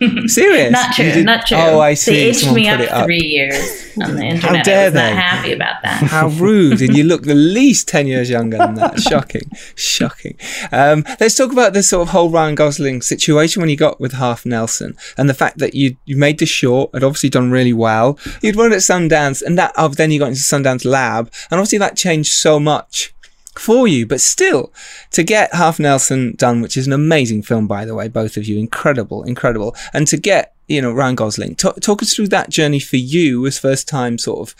[0.26, 0.70] Serious?
[0.70, 1.22] not true.
[1.22, 1.56] Not true.
[1.58, 2.12] Oh, I see.
[2.12, 4.42] They aged Someone me up, up, three years on the internet.
[4.42, 5.14] How dare I was they?
[5.14, 6.02] Not happy about that.
[6.04, 6.80] How rude!
[6.80, 9.00] and you look the least ten years younger than that.
[9.08, 10.36] Shocking, shocking.
[10.70, 14.12] Um, let's talk about this sort of whole Ryan Gosling situation when you got with
[14.12, 17.72] Half Nelson and the fact that you you made the short, had obviously done really
[17.72, 18.18] well.
[18.40, 21.78] You'd run at Sundance, and that oh, then you got into Sundance Lab, and obviously
[21.78, 23.14] that changed so much
[23.58, 24.06] for you.
[24.06, 24.72] But still,
[25.12, 28.46] to get Half Nelson done, which is an amazing film, by the way, both of
[28.46, 29.74] you, incredible, incredible.
[29.92, 33.46] And to get, you know, Ryan Gosling, t- talk us through that journey for you
[33.46, 34.54] as first time sort of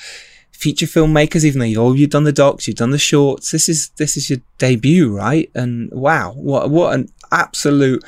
[0.53, 3.53] feature filmmakers, even though you've all you've done the docs, you've done the shorts.
[3.53, 5.51] This is, this is your debut, right?
[5.55, 8.05] And wow, what, what an absolute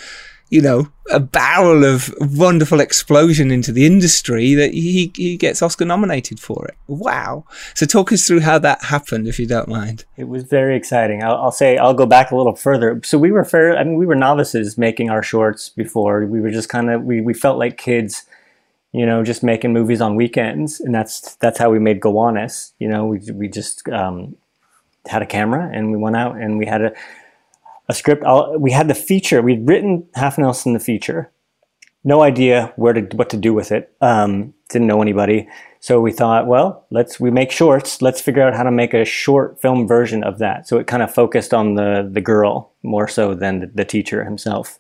[0.51, 5.85] you know, a barrel of wonderful explosion into the industry that he, he gets Oscar
[5.85, 6.77] nominated for it.
[6.89, 7.45] Wow.
[7.75, 10.05] So talk us through how that happened, if you don't mind.
[10.17, 11.23] It was very exciting.
[11.23, 13.01] I'll, I'll say, I'll go back a little further.
[13.05, 16.27] So we were fair, I mean, we were novices making our shorts before.
[16.27, 18.25] We were just kind of, we, we felt like kids,
[18.93, 20.81] you know, just making movies on weekends.
[20.81, 22.73] And that's, that's how we made Gowanus.
[22.81, 24.37] You know, we, we just, um,
[25.07, 26.93] had a camera and we went out and we had a,
[27.91, 28.25] a script.
[28.25, 29.43] I'll, we had the feature.
[29.43, 31.31] We'd written Half Nelson the feature.
[32.05, 33.93] No idea where to what to do with it.
[34.01, 35.49] Um, didn't know anybody,
[35.81, 38.01] so we thought, well, let's we make shorts.
[38.01, 40.67] Let's figure out how to make a short film version of that.
[40.67, 44.25] So it kind of focused on the the girl more so than the, the teacher
[44.25, 44.79] himself.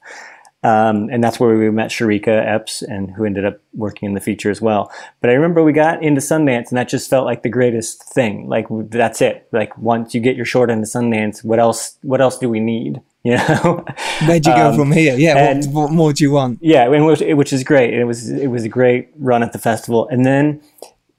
[0.62, 4.20] Um, and that's where we met Shareeka Epps, and who ended up working in the
[4.20, 4.92] feature as well.
[5.22, 8.46] But I remember we got into Sundance, and that just felt like the greatest thing.
[8.46, 9.48] Like that's it.
[9.52, 11.96] Like once you get your short into Sundance, what else?
[12.02, 13.00] What else do we need?
[13.22, 13.84] You know,
[14.26, 15.14] where'd you go um, from here?
[15.14, 16.58] Yeah, and, what, what, more do you want?
[16.62, 17.92] Yeah, which, which is great.
[17.92, 20.62] It was it was a great run at the festival, and then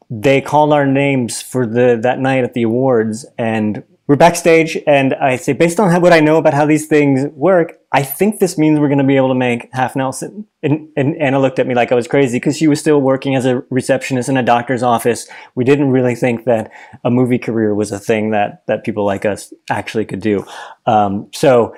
[0.10, 5.14] they called our names for the that night at the awards, and we're backstage, and
[5.14, 8.42] I say, based on how, what I know about how these things work, I think
[8.42, 10.48] this means we're going to be able to make Half Nelson.
[10.62, 13.38] And, and Anna looked at me like I was crazy because she was still working
[13.38, 15.30] as a receptionist in a doctor's office.
[15.56, 16.72] We didn't really think that
[17.06, 20.46] a movie career was a thing that that people like us actually could do.
[20.86, 21.74] Um, so,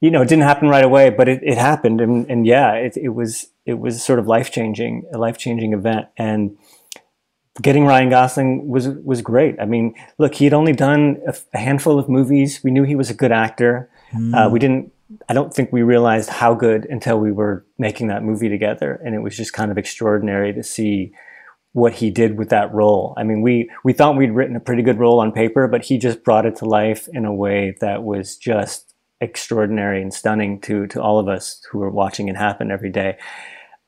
[0.00, 2.96] you know, it didn't happen right away, but it, it happened, and, and yeah, it,
[2.96, 6.56] it was it was sort of life changing, a life changing event, and
[7.60, 9.56] getting Ryan Gosling was was great.
[9.60, 12.60] I mean, look, he had only done a, a handful of movies.
[12.64, 13.90] We knew he was a good actor.
[14.12, 14.34] Mm.
[14.34, 14.92] Uh, we didn't.
[15.28, 19.14] I don't think we realized how good until we were making that movie together, and
[19.14, 21.12] it was just kind of extraordinary to see
[21.72, 23.14] what he did with that role.
[23.16, 25.98] I mean, we we thought we'd written a pretty good role on paper, but he
[25.98, 30.86] just brought it to life in a way that was just extraordinary and stunning to
[30.88, 33.16] to all of us who were watching it happen every day.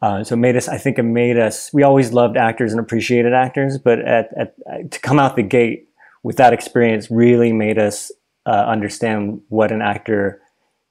[0.03, 2.81] Uh, so it made us, I think it made us, we always loved actors and
[2.81, 5.89] appreciated actors, but at, at, to come out the gate
[6.23, 8.13] with that experience really made us
[8.47, 10.43] uh, understand what an actor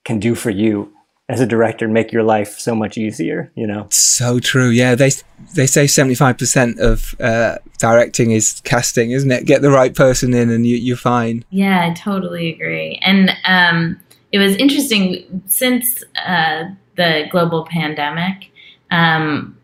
[0.04, 0.92] can do for you
[1.30, 3.88] as a director and make your life so much easier, you know?
[3.90, 4.70] So true.
[4.70, 4.96] Yeah.
[4.96, 5.12] They,
[5.56, 9.46] they say 75% of uh, directing is casting, isn't it?
[9.46, 11.46] Get the right person in and you, you're fine.
[11.50, 13.00] Yeah, I totally agree.
[13.04, 14.00] And um,
[14.32, 16.66] it was interesting since uh,
[16.98, 18.52] the global pandemic,
[18.94, 19.58] um,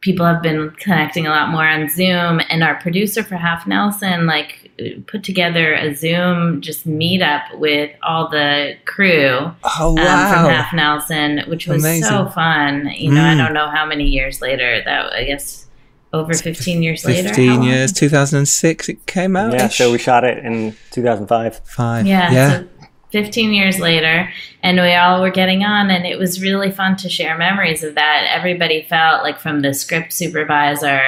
[0.00, 4.26] people have been connecting a lot more on Zoom, and our producer for Half Nelson
[4.26, 4.70] like
[5.06, 10.28] put together a Zoom just meetup with all the crew oh, wow.
[10.28, 12.08] um, from Half Nelson, which was Amazing.
[12.08, 12.90] so fun.
[12.94, 13.34] You know, mm.
[13.34, 15.66] I don't know how many years later that I guess
[16.12, 20.24] over 15 years 15 later 15 years 2006 it came out yeah so we shot
[20.24, 22.58] it in 2005 five yeah, yeah.
[22.58, 22.68] So
[23.16, 24.30] 15 years later
[24.62, 27.94] and we all were getting on and it was really fun to share memories of
[27.94, 28.28] that.
[28.30, 31.00] Everybody felt like from the script supervisor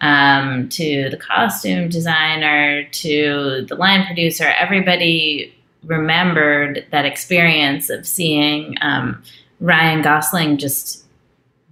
[0.00, 5.52] um, to the costume designer to the line producer everybody
[5.82, 9.22] remembered that experience of seeing um,
[9.58, 11.04] ryan gosling just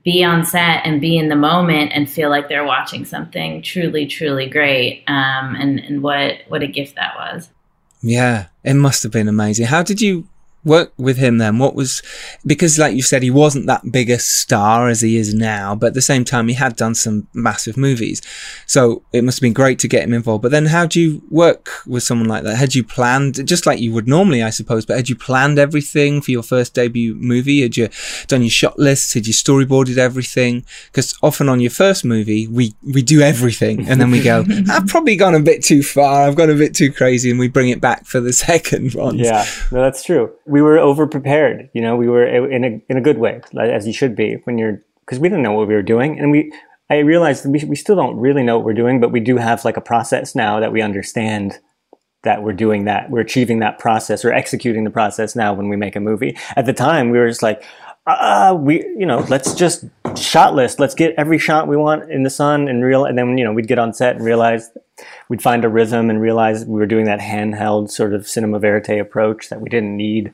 [0.05, 4.07] be on set and be in the moment and feel like they're watching something truly
[4.07, 7.51] truly great um, and, and what what a gift that was
[8.05, 9.67] yeah, it must have been amazing.
[9.67, 10.29] How did you
[10.65, 11.59] work with him then?
[11.59, 12.03] What was
[12.47, 15.89] because, like you said, he wasn't that big a star as he is now, but
[15.89, 18.23] at the same time, he had done some massive movies,
[18.67, 20.43] so it must have been great to get him involved.
[20.43, 22.57] But then, how do you work with someone like that?
[22.57, 26.21] Had you planned just like you would normally, I suppose, but had you planned everything
[26.21, 27.63] for your first debut movie?
[27.63, 27.89] Had you
[28.27, 29.15] done your shot lists?
[29.15, 30.65] Had you storyboarded everything?
[30.87, 34.87] Because often on your first movie, we we do everything, and then we go, I've
[34.87, 37.69] probably gone a bit too far, I've gone a bit too crazy, and we bring
[37.69, 39.19] it back for the second one.
[39.19, 40.33] Yeah, no, that's true.
[40.55, 41.69] We were over prepared.
[41.75, 42.25] You know, we were
[42.57, 45.43] in a in a good way, as you should be when you're because we didn't
[45.43, 46.53] know what we were doing, and we.
[46.91, 49.65] I realized we we still don't really know what we're doing, but we do have
[49.65, 51.59] like a process now that we understand
[52.23, 53.11] that we're doing that.
[53.11, 56.37] We're achieving that process or executing the process now when we make a movie.
[56.57, 57.65] At the time, we were just like,
[58.07, 59.85] uh, we, you know, let's just
[60.17, 60.79] shot list.
[60.79, 63.53] Let's get every shot we want in the sun and real, and then, you know,
[63.53, 64.71] we'd get on set and realize
[65.29, 69.01] we'd find a rhythm and realize we were doing that handheld sort of cinema verite
[69.01, 70.33] approach that we didn't need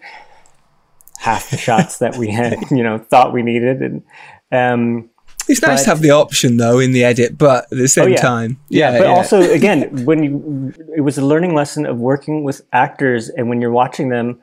[1.18, 3.82] half the shots that we had, you know, thought we needed.
[3.82, 4.02] And,
[4.50, 5.10] um,
[5.48, 8.04] it's nice but, to have the option though in the edit, but at the same
[8.04, 8.20] oh, yeah.
[8.20, 8.98] time, yeah.
[8.98, 9.14] But yeah.
[9.14, 13.60] also, again, when you, it was a learning lesson of working with actors, and when
[13.60, 14.40] you're watching them,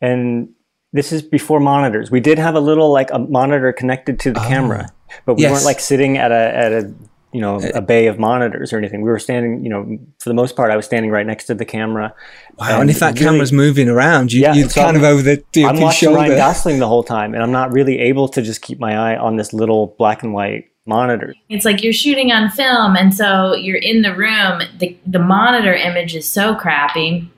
[0.00, 0.50] and
[0.96, 2.10] this is before monitors.
[2.10, 4.88] We did have a little like a monitor connected to the oh, camera,
[5.24, 5.52] but we yes.
[5.52, 6.94] weren't like sitting at a at a
[7.32, 7.70] you know eh.
[7.74, 9.02] a bay of monitors or anything.
[9.02, 11.54] We were standing, you know, for the most part, I was standing right next to
[11.54, 12.14] the camera.
[12.58, 12.66] Wow!
[12.66, 15.10] And, and if that really, camera's moving around, you, yeah, you're so kind I'm, of
[15.10, 16.16] over the I'm watching shoulder.
[16.16, 19.16] Ryan Gosling the whole time, and I'm not really able to just keep my eye
[19.16, 21.34] on this little black and white monitor.
[21.48, 24.62] It's like you're shooting on film, and so you're in the room.
[24.78, 27.30] the The monitor image is so crappy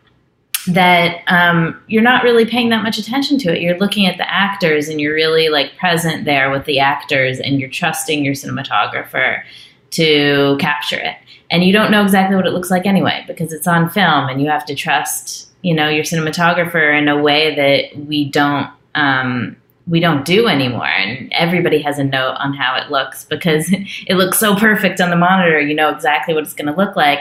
[0.75, 3.61] that um, you're not really paying that much attention to it.
[3.61, 7.61] You're looking at the actors and you're really like present there with the actors and
[7.61, 9.43] you're trusting your cinematographer
[9.91, 11.17] to capture it.
[11.51, 14.41] And you don't know exactly what it looks like anyway because it's on film and
[14.41, 19.57] you have to trust, you know, your cinematographer in a way that we don't um,
[19.87, 20.87] we don't do anymore.
[20.87, 25.11] And everybody has a note on how it looks because it looks so perfect on
[25.11, 25.61] the monitor.
[25.61, 27.21] You know exactly what it's going to look like.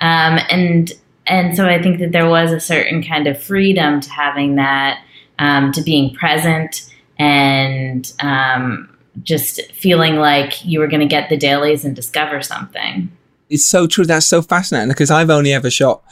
[0.00, 0.92] Um, and
[1.28, 5.02] and so I think that there was a certain kind of freedom to having that,
[5.38, 11.36] um, to being present and um, just feeling like you were going to get the
[11.36, 13.10] dailies and discover something.
[13.50, 14.04] It's so true.
[14.04, 16.02] That's so fascinating because I've only ever shot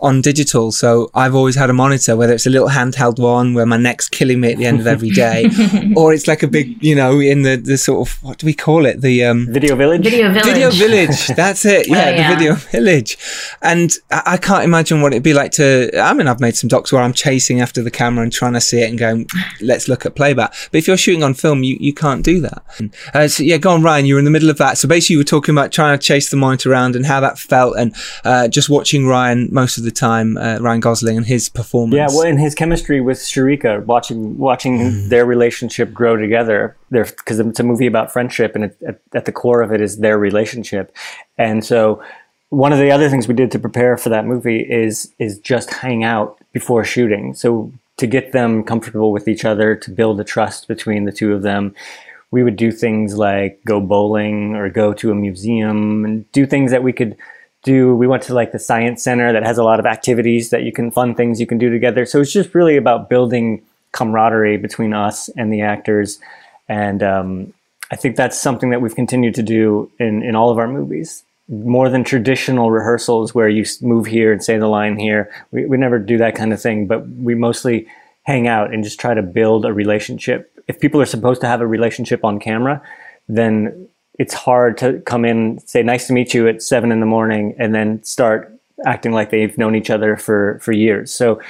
[0.00, 0.72] on digital.
[0.72, 4.08] So I've always had a monitor, whether it's a little handheld one where my neck's
[4.08, 5.48] killing me at the end of every day,
[5.96, 8.52] or it's like a big, you know, in the, the sort of, what do we
[8.52, 9.00] call it?
[9.00, 10.04] The um, video village?
[10.04, 10.44] Video village.
[10.44, 11.26] Video village.
[11.36, 11.88] That's it.
[11.88, 13.16] Yeah, oh, yeah, the video village.
[13.62, 16.68] And I, I, can't imagine what it'd be like to, I mean, I've made some
[16.68, 19.26] docs where I'm chasing after the camera and trying to see it and going,
[19.62, 20.54] let's look at playback.
[20.70, 22.62] But if you're shooting on film, you, you can't do that.
[23.14, 24.76] Uh, so yeah, go on, Ryan, you were in the middle of that.
[24.76, 27.38] So basically you were talking about trying to chase the monitor around and how that
[27.38, 31.48] felt and uh, just watching Ryan most of the time, uh, Ryan Gosling and his
[31.48, 31.96] performance.
[31.96, 35.08] Yeah, well, in his chemistry with Shareeka, watching watching mm.
[35.08, 39.32] their relationship grow together, because it's a movie about friendship, and it, at, at the
[39.32, 40.94] core of it is their relationship,
[41.38, 42.02] and so
[42.50, 45.70] one of the other things we did to prepare for that movie is is just
[45.70, 47.34] hang out before shooting.
[47.34, 51.32] So to get them comfortable with each other, to build a trust between the two
[51.32, 51.74] of them,
[52.30, 56.70] we would do things like go bowling or go to a museum and do things
[56.70, 57.16] that we could
[57.62, 57.94] do.
[57.94, 60.72] We went to like the science center that has a lot of activities that you
[60.72, 62.04] can fun things you can do together.
[62.04, 63.62] So it's just really about building
[63.92, 66.18] camaraderie between us and the actors.
[66.68, 67.52] And um,
[67.90, 71.22] i think that's something that we've continued to do in, in all of our movies.
[71.48, 75.30] More than traditional rehearsals where you move here and say the line here.
[75.52, 77.86] We, we never do that kind of thing but we mostly
[78.24, 81.60] hang out and just try to build a relationship if people are supposed to have
[81.60, 82.82] a relationship on camera
[83.28, 87.06] then it's hard to come in, say nice to meet you at seven in the
[87.06, 88.52] morning, and then start
[88.84, 91.12] acting like they've known each other for for years.
[91.12, 91.40] So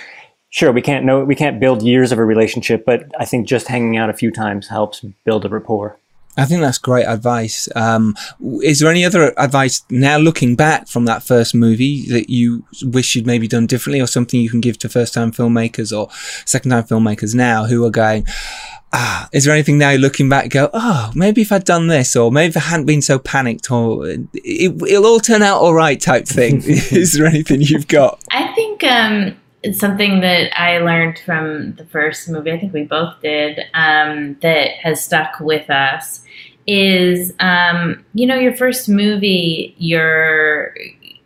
[0.50, 3.68] sure we can't know we can't build years of a relationship, but I think just
[3.68, 5.98] hanging out a few times helps build a rapport.
[6.36, 7.68] I think that's great advice.
[7.74, 8.14] Um,
[8.62, 13.14] is there any other advice now looking back from that first movie that you wish
[13.14, 16.10] you'd maybe done differently or something you can give to first time filmmakers or
[16.44, 18.26] second time filmmakers now who are going,
[18.92, 22.30] ah, is there anything now looking back go, oh, maybe if I'd done this, or
[22.30, 26.00] maybe if I hadn't been so panicked, or it, will all turn out all right
[26.00, 26.62] type thing?
[26.64, 28.22] is there anything you've got?
[28.30, 32.84] I think um, it's something that I learned from the first movie, I think we
[32.84, 36.22] both did, um, that has stuck with us
[36.66, 40.74] is, um, you know, your first movie, you're,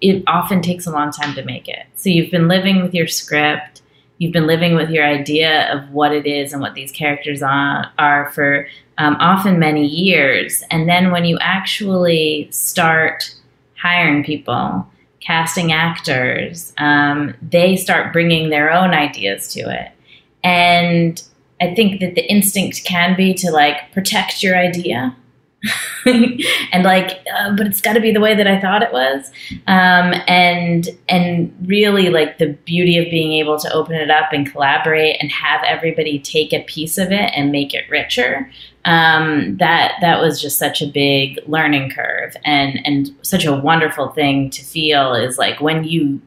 [0.00, 1.86] it often takes a long time to make it.
[1.96, 3.80] So you've been living with your script
[4.20, 7.90] you've been living with your idea of what it is and what these characters are,
[7.98, 10.62] are for um, often many years.
[10.70, 13.34] And then when you actually start
[13.80, 14.86] hiring people,
[15.20, 19.90] casting actors, um, they start bringing their own ideas to it.
[20.44, 21.22] and
[21.62, 25.14] I think that the instinct can be to like protect your idea.
[26.06, 29.30] and like, uh, but it's got to be the way that I thought it was,
[29.66, 34.50] um, and and really like the beauty of being able to open it up and
[34.50, 38.50] collaborate and have everybody take a piece of it and make it richer.
[38.86, 44.08] Um, that that was just such a big learning curve and and such a wonderful
[44.08, 46.22] thing to feel is like when you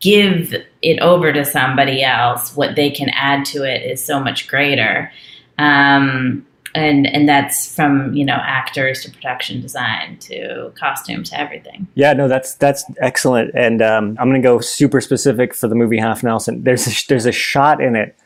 [0.00, 4.46] give it over to somebody else, what they can add to it is so much
[4.46, 5.10] greater.
[5.56, 11.86] Um, and and that's from you know actors to production design to costume to everything.
[11.94, 13.52] Yeah, no, that's that's excellent.
[13.54, 16.64] And um, I'm to go super specific for the movie Half Nelson.
[16.64, 18.16] There's a, there's a shot in it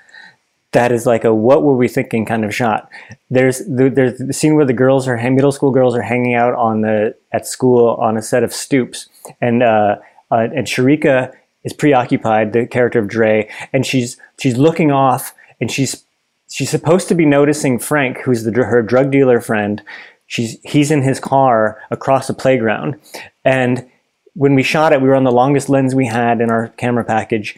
[0.72, 2.90] that is like a what were we thinking kind of shot.
[3.30, 6.54] There's the, there's the scene where the girls are middle school girls are hanging out
[6.54, 9.08] on the at school on a set of stoops,
[9.40, 9.96] and uh,
[10.30, 11.34] uh, and Shareeka
[11.64, 16.04] is preoccupied, the character of Dre, and she's she's looking off and she's
[16.50, 19.82] she's supposed to be noticing Frank, who's the, her drug dealer friend.
[20.26, 23.00] She's he's in his car across a playground,
[23.44, 23.88] and
[24.34, 27.04] when we shot it, we were on the longest lens we had in our camera
[27.04, 27.56] package.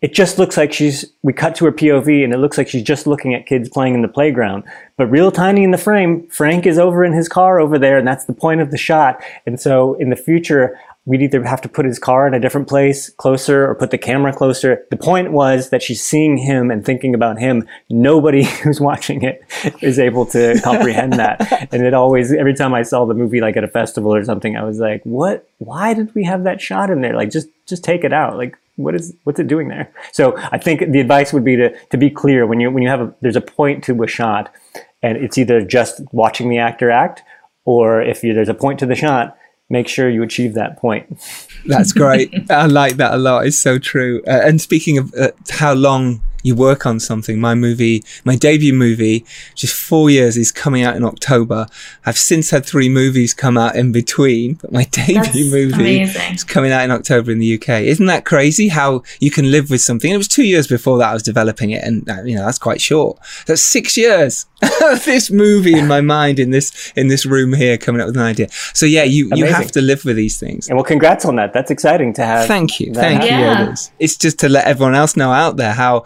[0.00, 1.04] It just looks like she's.
[1.22, 3.94] We cut to her POV, and it looks like she's just looking at kids playing
[3.94, 4.64] in the playground.
[4.96, 8.06] But real tiny in the frame, Frank is over in his car over there, and
[8.06, 9.22] that's the point of the shot.
[9.46, 10.78] And so, in the future,
[11.08, 13.96] we'd either have to put his car in a different place closer or put the
[13.96, 14.84] camera closer.
[14.90, 17.66] The point was that she's seeing him and thinking about him.
[17.88, 19.42] Nobody who's watching it
[19.80, 21.68] is able to comprehend that.
[21.72, 24.54] And it always, every time I saw the movie, like at a festival or something,
[24.54, 27.16] I was like, what, why did we have that shot in there?
[27.16, 28.36] Like, just, just take it out.
[28.36, 29.90] Like, what is, what's it doing there?
[30.12, 32.90] So I think the advice would be to, to be clear when you, when you
[32.90, 34.54] have a, there's a point to a shot
[35.02, 37.22] and it's either just watching the actor act
[37.64, 39.38] or if you, there's a point to the shot,
[39.70, 41.20] make sure you achieve that point.
[41.66, 42.32] That's great.
[42.50, 43.46] I like that a lot.
[43.46, 44.22] It's so true.
[44.26, 47.40] Uh, and speaking of uh, how long you work on something.
[47.40, 49.24] My movie, my debut movie,
[49.54, 51.66] just four years, is coming out in October.
[52.06, 56.34] I've since had three movies come out in between, but my debut That's movie amazing.
[56.34, 57.82] is coming out in October in the UK.
[57.82, 60.10] Isn't that crazy how you can live with something?
[60.12, 62.58] it was two years before that I was developing it, and uh, you know that's
[62.58, 63.18] quite short.
[63.46, 64.46] That's six years.
[64.80, 68.16] Of this movie in my mind in this in this room here coming up with
[68.16, 68.48] an idea.
[68.72, 69.46] So yeah, you Amazing.
[69.46, 70.68] you have to live with these things.
[70.68, 71.52] And well, congrats on that.
[71.52, 72.46] That's exciting to have.
[72.48, 73.38] Thank you, thank happen.
[73.38, 73.44] you.
[73.44, 73.68] Yeah.
[73.68, 73.90] It is.
[73.98, 76.04] It's just to let everyone else know out there how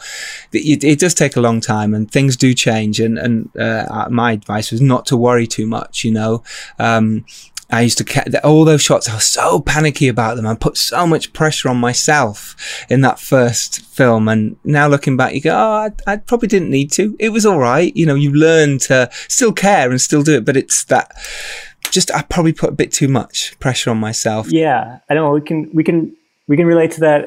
[0.52, 3.00] it, it, does take a long time and things do change.
[3.00, 6.42] And, and uh, uh, my advice was not to worry too much, you know.
[6.78, 7.24] Um,
[7.72, 9.08] I used to all those shots.
[9.08, 10.46] I was so panicky about them.
[10.46, 12.54] I put so much pressure on myself
[12.90, 14.28] in that first film.
[14.28, 17.16] And now looking back, you go, "Oh, I, I, probably didn't need to.
[17.18, 20.44] It was all right." You know, you learn to still care and still do it,
[20.44, 21.12] but it's that.
[21.90, 24.52] Just I probably put a bit too much pressure on myself.
[24.52, 26.14] Yeah, I know we can we can
[26.48, 27.24] we can relate to that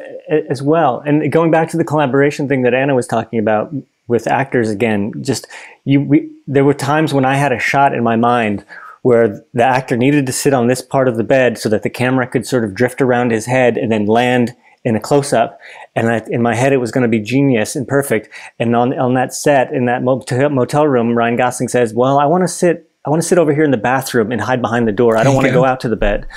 [0.49, 1.01] as well.
[1.05, 3.73] And going back to the collaboration thing that Anna was talking about
[4.07, 5.47] with actors again, just
[5.83, 8.65] you, we, there were times when I had a shot in my mind
[9.01, 11.89] where the actor needed to sit on this part of the bed so that the
[11.89, 15.59] camera could sort of drift around his head and then land in a close up.
[15.95, 18.29] And I, in my head, it was going to be genius and perfect.
[18.59, 22.43] And on, on that set, in that motel room, Ryan Gosling says, well, I want
[22.43, 24.91] to sit, I want to sit over here in the bathroom and hide behind the
[24.91, 25.17] door.
[25.17, 26.27] I don't want to go out to the bed.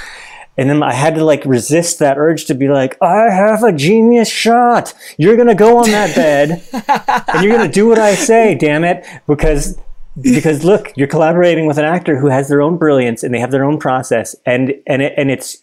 [0.58, 3.72] And then I had to like resist that urge to be like, I have a
[3.72, 4.92] genius shot.
[5.16, 6.62] You're going to go on that bed
[7.28, 9.06] and you're going to do what I say, damn it.
[9.28, 9.78] Because,
[10.20, 13.52] because look, you're collaborating with an actor who has their own brilliance and they have
[13.52, 14.34] their own process.
[14.44, 15.58] And, and, it, and it's,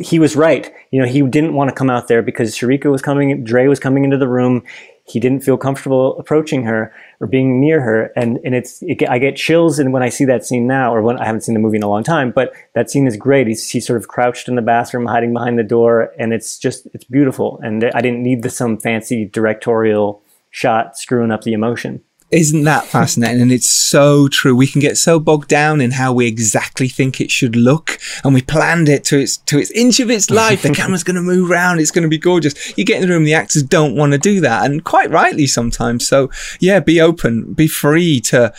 [0.00, 0.70] he was right.
[0.90, 3.78] You know, he didn't want to come out there because Shareeka was coming, Dre was
[3.78, 4.64] coming into the room
[5.06, 8.12] he didn't feel comfortable approaching her or being near her.
[8.16, 11.02] And, and it's, it, I get chills and when I see that scene now, or
[11.02, 13.46] when I haven't seen the movie in a long time, but that scene is great.
[13.46, 16.12] He's, he's sort of crouched in the bathroom, hiding behind the door.
[16.18, 17.60] And it's just, it's beautiful.
[17.62, 22.02] And I didn't need the, some fancy directorial shot screwing up the emotion.
[22.30, 23.40] Isn't that fascinating?
[23.40, 24.54] and it's so true.
[24.54, 28.34] We can get so bogged down in how we exactly think it should look, and
[28.34, 30.62] we planned it to its to its inch of its life.
[30.62, 31.78] the camera's going to move around.
[31.78, 32.76] It's going to be gorgeous.
[32.76, 35.46] You get in the room, the actors don't want to do that, and quite rightly
[35.46, 36.06] sometimes.
[36.06, 38.52] So yeah, be open, be free to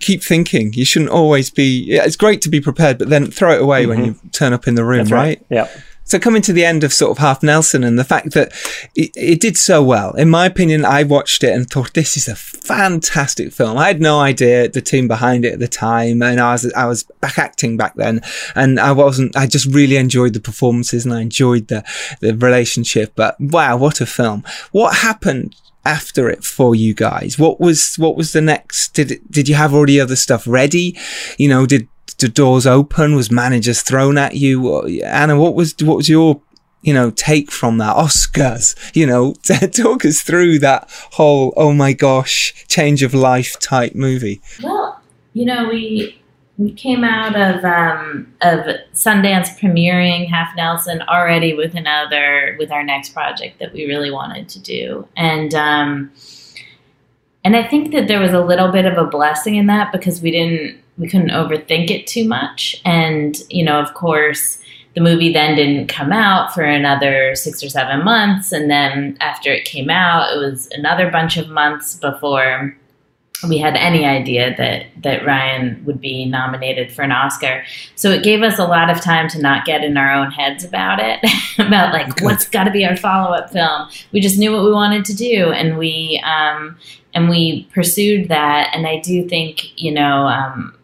[0.00, 0.72] keep thinking.
[0.72, 1.84] You shouldn't always be.
[1.84, 3.88] Yeah, it's great to be prepared, but then throw it away mm-hmm.
[3.90, 5.38] when you turn up in the room, That's right?
[5.38, 5.46] right?
[5.48, 5.80] Yeah.
[6.06, 8.52] So coming to the end of sort of Half Nelson and the fact that
[8.94, 12.28] it, it, did so well, in my opinion, I watched it and thought this is
[12.28, 13.76] a fantastic film.
[13.76, 16.86] I had no idea the team behind it at the time, and I was I
[16.86, 18.20] was back acting back then,
[18.54, 19.36] and I wasn't.
[19.36, 21.84] I just really enjoyed the performances and I enjoyed the
[22.20, 23.12] the relationship.
[23.16, 24.44] But wow, what a film!
[24.70, 27.36] What happened after it for you guys?
[27.36, 28.94] What was what was the next?
[28.94, 30.96] Did did you have already other stuff ready?
[31.36, 31.88] You know, did
[32.18, 33.14] the doors open?
[33.14, 34.86] Was managers thrown at you?
[35.02, 36.40] Anna, what was what was your
[36.86, 37.96] you know, take from that?
[37.96, 39.32] Oscars, you know,
[39.72, 44.40] talk us through that whole, oh my gosh, change of life type movie.
[44.62, 45.00] Well,
[45.32, 46.22] you know, we
[46.58, 48.64] we came out of um, of
[48.94, 54.48] Sundance premiering Half Nelson already with another with our next project that we really wanted
[54.50, 56.12] to do, and um,
[57.44, 60.22] and I think that there was a little bit of a blessing in that because
[60.22, 64.58] we didn't we couldn't overthink it too much, and you know, of course.
[64.94, 68.50] The movie then didn't come out for another six or seven months.
[68.50, 72.74] And then after it came out, it was another bunch of months before
[73.48, 77.64] we had any idea that that Ryan would be nominated for an Oscar.
[77.94, 80.64] So it gave us a lot of time to not get in our own heads
[80.64, 81.20] about it,
[81.58, 82.24] about like Good.
[82.24, 83.88] what's got to be our follow up film.
[84.12, 86.78] We just knew what we wanted to do, and we um,
[87.14, 88.70] and we pursued that.
[88.72, 90.74] And I do think you know um,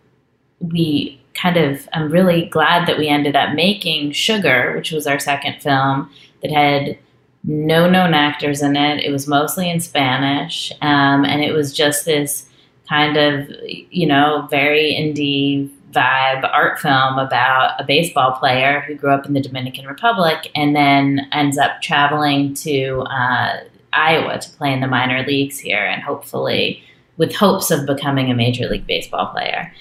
[0.62, 1.88] we kind of.
[1.92, 6.10] I'm really glad that we ended up making Sugar, which was our second film
[6.42, 6.98] that had
[7.44, 9.04] no known actors in it.
[9.04, 12.48] It was mostly in Spanish, um, and it was just this
[12.88, 19.10] kind of, you know, very indie vibe art film about a baseball player who grew
[19.10, 23.60] up in the Dominican Republic and then ends up traveling to uh,
[23.92, 26.82] Iowa to play in the minor leagues here and hopefully
[27.16, 29.72] with hopes of becoming a major league baseball player.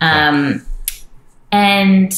[0.00, 0.64] Um,
[1.52, 2.12] and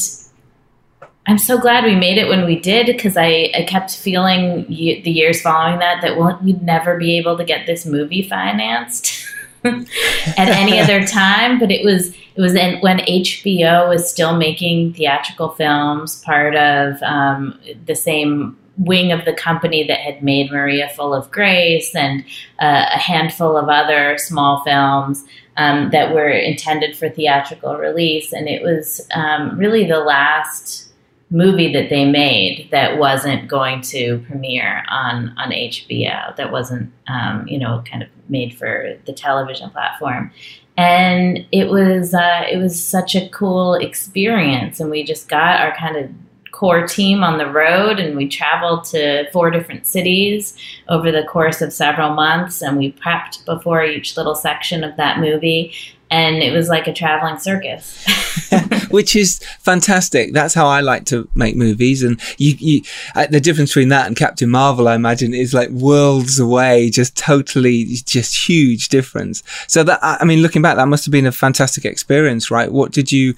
[1.25, 5.01] I'm so glad we made it when we did because I, I kept feeling y-
[5.03, 9.25] the years following that that we'd never be able to get this movie financed
[9.63, 11.59] at any other time.
[11.59, 17.01] But it was it was in, when HBO was still making theatrical films, part of
[17.03, 22.23] um, the same wing of the company that had made Maria Full of Grace and
[22.59, 25.23] uh, a handful of other small films.
[25.55, 30.91] Um, that were intended for theatrical release, and it was um, really the last
[31.33, 37.47] movie that they made that wasn't going to premiere on on HBO that wasn't um,
[37.47, 40.31] you know kind of made for the television platform
[40.77, 45.75] and it was uh, it was such a cool experience and we just got our
[45.75, 46.09] kind of
[46.53, 50.55] core team on the road and we traveled to four different cities
[50.87, 55.19] over the course of several months and we prepped before each little section of that
[55.19, 55.73] movie
[56.13, 58.05] and it was like a traveling circus.
[58.91, 60.31] Which is fantastic.
[60.31, 62.03] That's how I like to make movies.
[62.03, 62.81] And you, you,
[63.15, 67.17] uh, the difference between that and Captain Marvel, I imagine, is like worlds away, just
[67.17, 69.41] totally, just huge difference.
[69.67, 72.71] So that, I mean, looking back, that must have been a fantastic experience, right?
[72.71, 73.33] What did you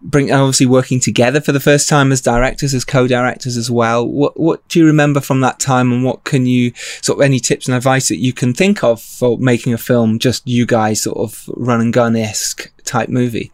[0.00, 0.32] bring?
[0.32, 4.08] Obviously, working together for the first time as directors, as co-directors as well.
[4.08, 6.72] What, what do you remember from that time, and what can you
[7.02, 10.18] sort of any tips and advice that you can think of for making a film,
[10.18, 13.50] just you guys sort of run and gun esque type movie?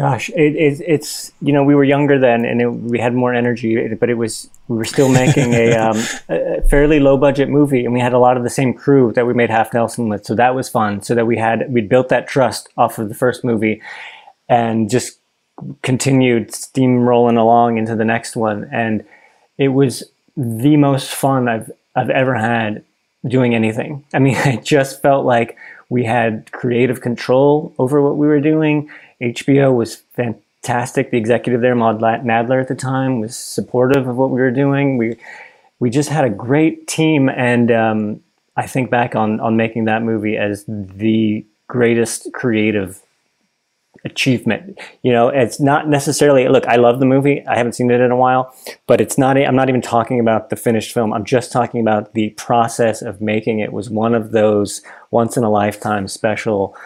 [0.00, 3.34] Gosh, it, it, it's you know we were younger then and it, we had more
[3.34, 7.84] energy, but it was we were still making a, um, a, fairly low budget movie,
[7.84, 10.24] and we had a lot of the same crew that we made Half Nelson with,
[10.24, 11.02] so that was fun.
[11.02, 13.82] So that we had we built that trust off of the first movie,
[14.48, 15.18] and just
[15.82, 19.04] continued steamrolling along into the next one, and
[19.58, 20.04] it was
[20.36, 22.84] the most fun I've I've ever had
[23.26, 24.04] doing anything.
[24.14, 25.56] I mean, I just felt like
[25.90, 28.88] we had creative control over what we were doing.
[29.20, 31.10] HBO was fantastic.
[31.10, 34.96] The executive there, Maud Nadler at the time, was supportive of what we were doing.
[34.96, 35.16] We
[35.80, 38.20] we just had a great team, and um,
[38.56, 43.02] I think back on on making that movie as the greatest creative
[44.04, 44.78] achievement.
[45.02, 47.44] You know, it's not necessarily look, I love the movie.
[47.46, 48.54] I haven't seen it in a while,
[48.86, 51.12] but it's not I'm not even talking about the finished film.
[51.12, 55.44] I'm just talking about the process of making it was one of those once in
[55.44, 56.76] a lifetime special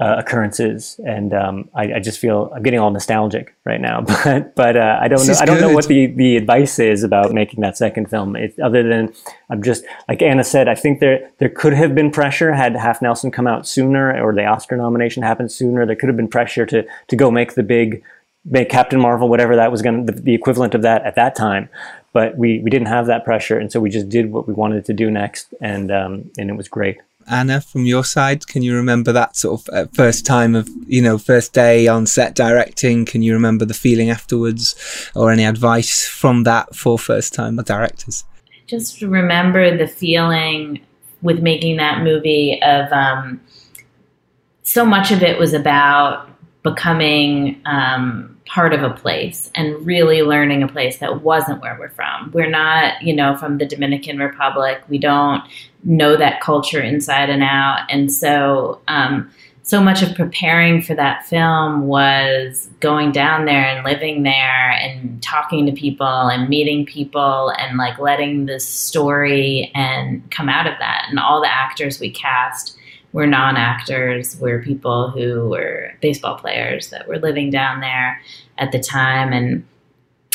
[0.00, 4.04] uh, occurrences, and um, I, I, just feel I'm getting all nostalgic right now.
[4.24, 5.68] But but uh, I don't know I don't good.
[5.68, 8.34] know what the, the advice is about making that second film.
[8.34, 9.14] It, other than
[9.50, 13.02] I'm just like Anna said, I think there there could have been pressure had Half
[13.02, 15.86] Nelson come out sooner or the Oscar nomination happened sooner.
[15.86, 18.02] There could have been pressure to to go make the big
[18.44, 21.36] make Captain Marvel, whatever that was going to the, the equivalent of that at that
[21.36, 21.68] time.
[22.12, 24.84] But we we didn't have that pressure, and so we just did what we wanted
[24.86, 26.98] to do next, and um, and it was great.
[27.28, 31.02] Anna, from your side, can you remember that sort of uh, first time of, you
[31.02, 33.04] know, first day on set directing?
[33.04, 34.74] Can you remember the feeling afterwards
[35.14, 38.24] or any advice from that for first time directors?
[38.66, 40.80] Just remember the feeling
[41.22, 43.40] with making that movie of um,
[44.62, 46.28] so much of it was about
[46.64, 51.90] becoming um, part of a place and really learning a place that wasn't where we're
[51.90, 52.30] from.
[52.32, 54.82] We're not, you know, from the Dominican Republic.
[54.88, 55.42] We don't
[55.84, 57.80] know that culture inside and out.
[57.90, 59.30] And so um,
[59.62, 65.22] so much of preparing for that film was going down there and living there and
[65.22, 70.74] talking to people and meeting people and like letting the story and come out of
[70.80, 72.76] that and all the actors we cast
[73.14, 74.36] were non-actors.
[74.38, 78.20] Were people who were baseball players that were living down there
[78.58, 79.32] at the time.
[79.32, 79.64] And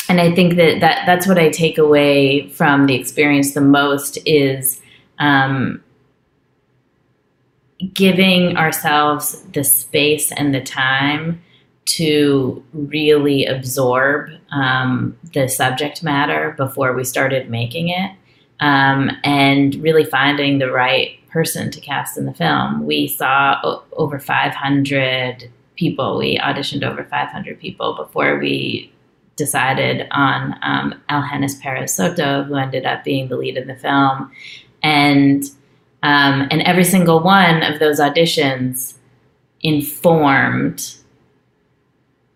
[0.08, 4.18] and I think that, that that's what I take away from the experience the most
[4.26, 4.80] is
[5.20, 5.84] um,
[7.92, 11.40] giving ourselves the space and the time
[11.84, 18.10] to really absorb um, the subject matter before we started making it
[18.58, 22.86] um, and really finding the right person to cast in the film.
[22.86, 28.92] We saw o- over 500 people, we auditioned over 500 people before we
[29.36, 34.30] decided on um, Algenis Perez Soto, who ended up being the lead in the film.
[34.82, 35.44] And
[36.02, 38.94] um, and every single one of those auditions
[39.60, 40.96] informed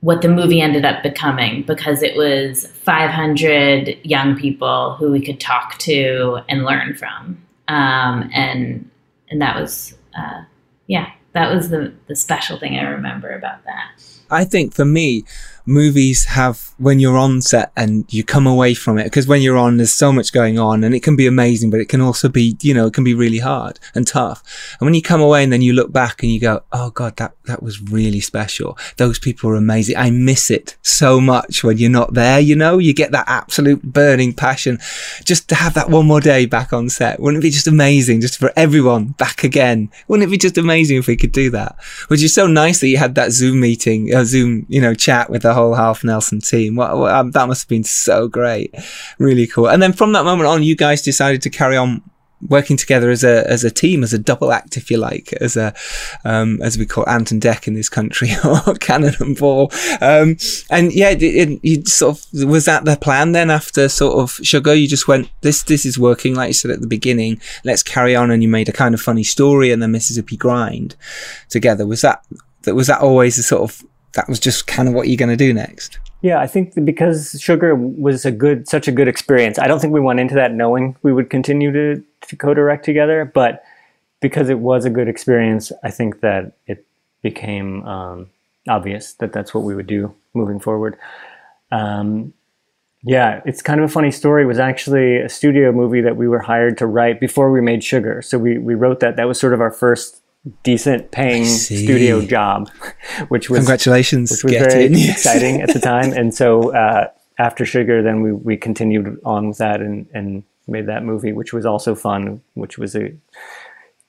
[0.01, 5.41] what the movie ended up becoming because it was 500 young people who we could
[5.41, 7.43] talk to and learn from.
[7.69, 8.91] Um, and
[9.31, 10.45] and that was uh,
[10.87, 14.03] yeah, that was the the special thing I remember about that.
[14.31, 15.25] I think for me,
[15.67, 19.57] movies have when you're on set and you come away from it because when you're
[19.57, 22.29] on there's so much going on and it can be amazing but it can also
[22.29, 24.43] be you know it can be really hard and tough.
[24.79, 27.17] And when you come away and then you look back and you go oh god
[27.17, 28.77] that that was really special.
[28.97, 29.97] Those people are amazing.
[29.97, 32.79] I miss it so much when you're not there you know?
[32.79, 34.79] You get that absolute burning passion.
[35.25, 38.21] Just to have that one more day back on set wouldn't it be just amazing?
[38.21, 39.91] Just for everyone back again.
[40.09, 41.77] Wouldn't it be just amazing if we could do that?
[42.09, 45.31] Which is so nice that you had that zoom meeting a zoom you know chat
[45.31, 46.77] with whole Half Nelson team.
[46.77, 48.75] What, what, um, that must have been so great.
[49.19, 49.69] Really cool.
[49.69, 52.03] And then from that moment on, you guys decided to carry on
[52.49, 55.57] working together as a as a team, as a double act, if you like, as
[55.57, 55.75] a
[56.25, 59.71] um, as we call Ant and Dec in this country, or Cannon and Ball.
[60.01, 60.37] Um,
[60.71, 63.51] and yeah, it, it, you sort of was that the plan then?
[63.51, 66.81] After sort of Sugar, you just went this this is working, like you said at
[66.81, 67.41] the beginning.
[67.65, 70.97] Let's carry on, and you made a kind of funny story, and the Mississippi Grind
[71.49, 71.87] together.
[71.87, 72.25] Was that
[72.63, 73.83] that was that always the sort of
[74.15, 75.99] that was just kind of what you're going to do next.
[76.23, 79.59] Yeah, I think because Sugar was a good, such a good experience.
[79.59, 83.31] I don't think we went into that knowing we would continue to, to co-direct together,
[83.35, 83.62] but
[84.21, 86.87] because it was a good experience, I think that it
[87.21, 88.31] became um,
[88.69, 90.97] obvious that that's what we would do moving forward.
[91.71, 92.33] Um,
[93.03, 94.45] yeah, it's kind of a funny story.
[94.45, 97.85] It was actually a studio movie that we were hired to write before we made
[97.85, 98.23] Sugar.
[98.23, 99.17] So we, we wrote that.
[99.17, 100.23] That was sort of our first
[100.63, 102.71] decent paying studio job,
[103.29, 104.95] which was congratulations, which was Get very in.
[105.11, 106.13] exciting at the time.
[106.13, 110.87] And so uh, after Sugar, then we we continued on with that and and made
[110.87, 113.13] that movie, which was also fun, which was a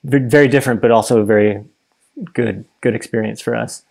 [0.04, 1.64] very different, but also a very
[2.34, 3.82] good good experience for us.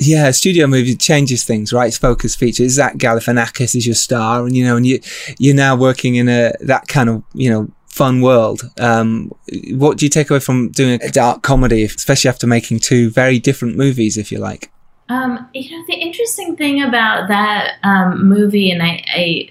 [0.00, 1.86] Yeah, studio movie changes things, right?
[1.86, 2.72] It's focus features.
[2.72, 5.00] Zach Galifianakis is your star, and you know, and you
[5.38, 8.68] you're now working in a that kind of you know fun world.
[8.80, 9.30] Um,
[9.70, 13.38] what do you take away from doing a dark comedy, especially after making two very
[13.38, 14.72] different movies, if you like?
[15.08, 19.50] Um, you know, the interesting thing about that um, movie, and I, I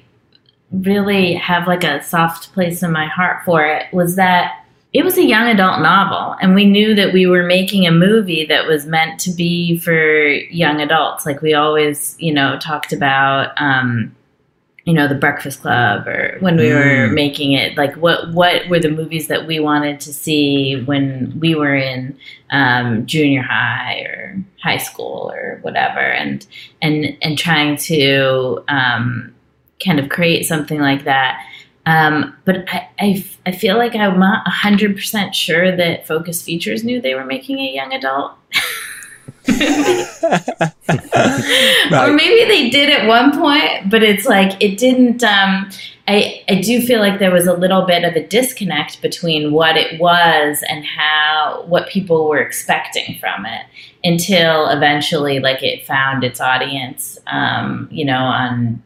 [0.72, 4.60] really have like a soft place in my heart for it, was that
[4.92, 8.46] it was a young adult novel and we knew that we were making a movie
[8.46, 13.60] that was meant to be for young adults like we always you know talked about
[13.60, 14.16] um,
[14.86, 16.76] you know the breakfast club or when we mm.
[16.76, 21.34] were making it like what what were the movies that we wanted to see when
[21.40, 22.18] we were in
[22.52, 26.46] um, junior high or high school or whatever and
[26.82, 29.34] and and trying to um,
[29.84, 31.42] kind of create something like that
[31.86, 37.02] um, but I, I, I feel like I'm not 100% sure that Focus Features knew
[37.02, 38.34] they were making a young adult.
[39.48, 40.72] right.
[41.92, 45.24] Or maybe they did at one point, but it's like it didn't.
[45.24, 45.70] Um,
[46.08, 49.76] I I do feel like there was a little bit of a disconnect between what
[49.76, 53.66] it was and how what people were expecting from it
[54.04, 57.18] until eventually, like it found its audience.
[57.28, 58.82] Um, you know, on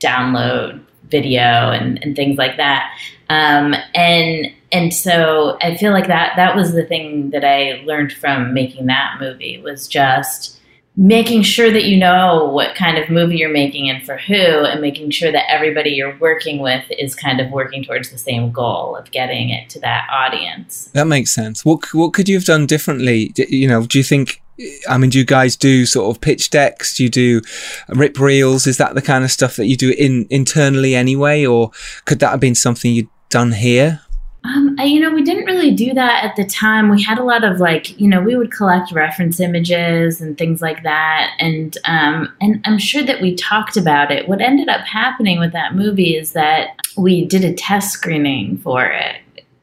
[0.00, 0.80] download
[1.10, 2.92] video and, and things like that.
[3.28, 8.12] Um, and and so I feel like that that was the thing that I learned
[8.12, 10.58] from making that movie was just
[10.96, 14.80] making sure that you know what kind of movie you're making and for who and
[14.80, 18.96] making sure that everybody you're working with is kind of working towards the same goal
[18.96, 22.66] of getting it to that audience that makes sense what what could you have done
[22.66, 24.42] differently you know do you think
[24.88, 26.96] I mean, do you guys do sort of pitch decks?
[26.96, 27.42] Do you do
[27.90, 28.66] rip reels?
[28.66, 31.70] Is that the kind of stuff that you do in internally anyway, or
[32.06, 34.00] could that have been something you'd done here?
[34.48, 36.88] Um, you know, we didn't really do that at the time.
[36.88, 40.62] We had a lot of like, you know, we would collect reference images and things
[40.62, 44.26] like that, and um, and I'm sure that we talked about it.
[44.26, 48.86] What ended up happening with that movie is that we did a test screening for
[48.86, 49.16] it.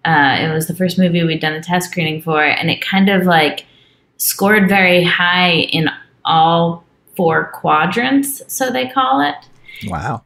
[0.03, 3.09] Uh, it was the first movie we'd done a test screening for, and it kind
[3.09, 3.65] of like
[4.17, 5.89] scored very high in
[6.25, 6.83] all
[7.15, 9.36] four quadrants, so they call it.
[9.88, 10.23] Wow.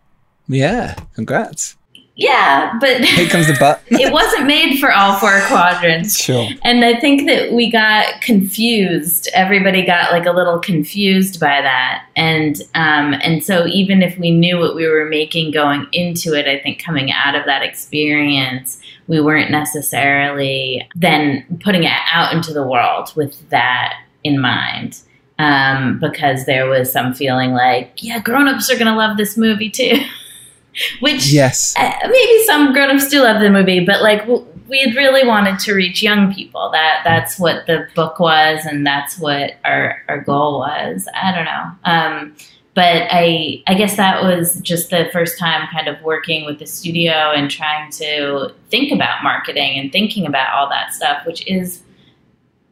[0.49, 1.78] Yeah, congrats.
[2.20, 3.82] Yeah, but here comes the butt.
[3.88, 6.20] it wasn't made for all four quadrants.
[6.20, 6.50] Sure.
[6.64, 9.30] And I think that we got confused.
[9.34, 14.32] Everybody got like a little confused by that, and um, and so even if we
[14.32, 18.82] knew what we were making going into it, I think coming out of that experience,
[19.08, 25.00] we weren't necessarily then putting it out into the world with that in mind.
[25.38, 29.70] Um, because there was some feeling like, yeah, grown-ups are going to love this movie
[29.70, 29.98] too.
[31.00, 34.26] Which yes, uh, maybe some grown-ups do love the movie, but like
[34.70, 36.70] we had really wanted to reach young people.
[36.72, 41.08] That that's what the book was, and that's what our our goal was.
[41.14, 41.72] I don't know.
[41.84, 42.36] Um,
[42.76, 46.68] but I I guess that was just the first time kind of working with the
[46.68, 51.82] studio and trying to think about marketing and thinking about all that stuff, which is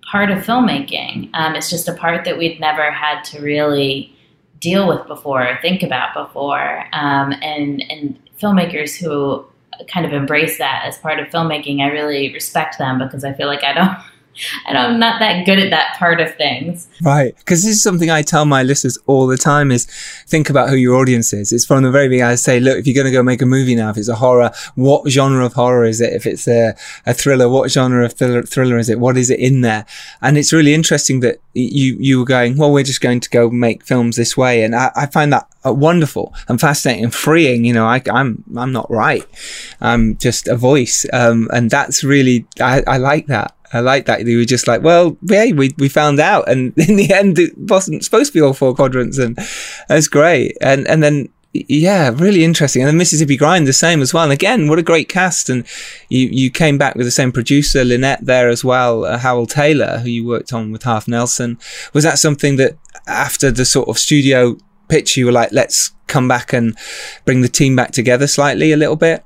[0.10, 1.30] part of filmmaking.
[1.34, 4.14] Um, it's just a part that we'd never had to really
[4.60, 6.86] deal with before or think about before.
[6.94, 9.46] Um, and and filmmakers who
[9.88, 13.48] kind of embrace that as part of filmmaking, I really respect them because I feel
[13.48, 13.98] like I don't
[14.68, 16.88] and I'm not that good at that part of things.
[17.02, 17.36] Right.
[17.38, 19.86] Because this is something I tell my listeners all the time is
[20.28, 21.52] think about who your audience is.
[21.52, 22.32] It's from the very beginning.
[22.32, 24.16] I say, look, if you're going to go make a movie now, if it's a
[24.16, 26.14] horror, what genre of horror is it?
[26.14, 26.76] If it's a,
[27.06, 29.00] a thriller, what genre of thriller, thriller is it?
[29.00, 29.86] What is it in there?
[30.22, 33.50] And it's really interesting that you, you were going, well, we're just going to go
[33.50, 34.64] make films this way.
[34.64, 37.66] And I, I find that uh, wonderful and fascinating and freeing.
[37.66, 39.26] You know, I, am I'm, I'm not right.
[39.82, 41.06] I'm just a voice.
[41.12, 43.56] Um, and that's really, I, I like that.
[43.74, 44.26] I like that.
[44.26, 46.50] They were just like, well, yeah, we, we found out.
[46.50, 49.18] And in the end, it wasn't supposed to be all four quadrants.
[49.18, 49.38] And
[49.88, 50.58] that's great.
[50.62, 52.82] And, and then, yeah, really interesting.
[52.82, 54.24] And then Mississippi Grind, the same as well.
[54.24, 55.50] And again, what a great cast.
[55.50, 55.66] And
[56.10, 60.00] you, you came back with the same producer, Lynette, there as well, uh, Howell Taylor,
[60.00, 61.58] who you worked on with Half Nelson.
[61.94, 64.58] Was that something that after the sort of studio
[64.88, 66.78] pitch, you were like, let's come back and
[67.26, 69.24] bring the team back together slightly a little bit?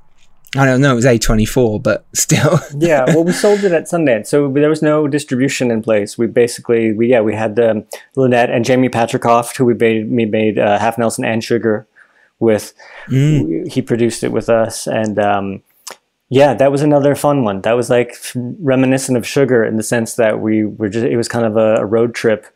[0.56, 2.60] I don't know, it was A24, but still.
[2.78, 6.18] yeah, well, we sold it at Sundance, so there was no distribution in place.
[6.18, 7.86] We basically, we yeah, we had um,
[8.16, 11.86] Lynette and Jamie Patricof, who we made, we made uh, Half Nelson and Sugar
[12.38, 12.74] with.
[13.08, 13.72] Mm.
[13.72, 15.62] He produced it with us, and um,
[16.28, 17.62] yeah, that was another fun one.
[17.62, 21.28] That was like reminiscent of Sugar in the sense that we were just, it was
[21.28, 22.46] kind of a, a road trip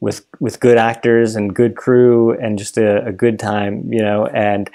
[0.00, 4.26] with with good actors and good crew and just a, a good time, you know,
[4.26, 4.68] and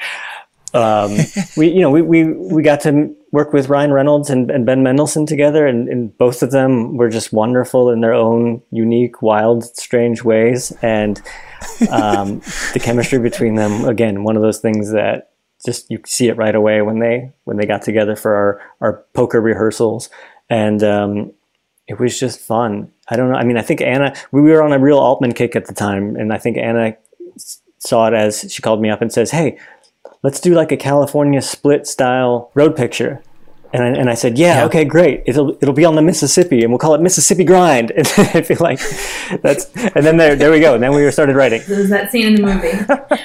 [0.77, 1.17] um,
[1.57, 4.83] we you know we, we we got to work with Ryan Reynolds and, and Ben
[4.83, 9.65] Mendelsohn together, and, and, both of them were just wonderful in their own unique, wild,
[9.77, 11.21] strange ways, and
[11.91, 12.39] um,
[12.73, 15.31] the chemistry between them again one of those things that
[15.65, 19.05] just you see it right away when they when they got together for our our
[19.13, 20.09] poker rehearsals,
[20.49, 21.33] and um,
[21.87, 22.91] it was just fun.
[23.09, 23.37] I don't know.
[23.37, 26.15] I mean, I think Anna we were on a real Altman kick at the time,
[26.15, 26.95] and I think Anna
[27.79, 29.57] saw it as she called me up and says, "Hey."
[30.23, 33.21] Let's do like a California split style road picture.
[33.73, 35.23] And I, and I said, yeah, yeah, okay, great.
[35.25, 37.91] It'll it'll be on the Mississippi, and we'll call it Mississippi Grind.
[37.97, 38.79] And I feel like
[39.41, 40.75] that's, and then there there we go.
[40.75, 41.61] And then we started writing.
[41.61, 42.77] So there's that scene in the movie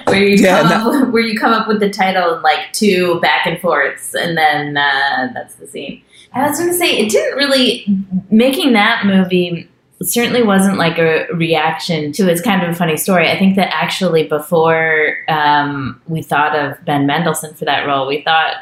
[0.07, 3.21] where you yeah, come up, where you come up with the title and like two
[3.21, 6.03] back and forths, and then uh, that's the scene.
[6.35, 7.87] I was going to say it didn't really
[8.31, 9.69] making that movie
[10.03, 13.31] certainly wasn't like a reaction to it's kind of a funny story.
[13.31, 18.23] I think that actually before um, we thought of Ben Mendelsohn for that role, we
[18.23, 18.57] thought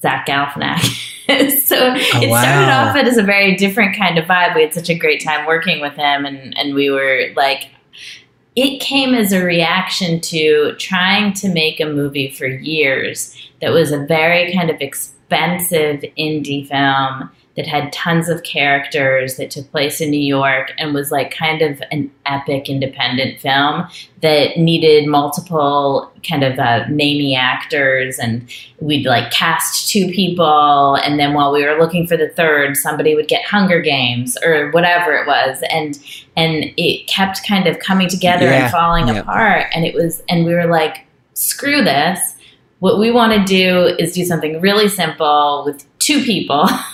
[0.00, 1.62] Zach Galifianakis.
[1.62, 2.42] so oh, it wow.
[2.42, 4.54] started off as a very different kind of vibe.
[4.54, 7.70] We had such a great time working with him, and and we were like.
[8.54, 13.92] It came as a reaction to trying to make a movie for years that was
[13.92, 20.00] a very kind of expensive indie film that had tons of characters that took place
[20.00, 23.86] in New York and was like kind of an epic independent film
[24.22, 28.48] that needed multiple kind of uh, namey actors and
[28.80, 33.14] we'd like cast two people and then while we were looking for the third somebody
[33.14, 35.98] would get Hunger Games or whatever it was and
[36.36, 38.64] and it kept kind of coming together yeah.
[38.64, 39.24] and falling yep.
[39.24, 42.36] apart and it was and we were like screw this
[42.78, 46.68] what we want to do is do something really simple with two people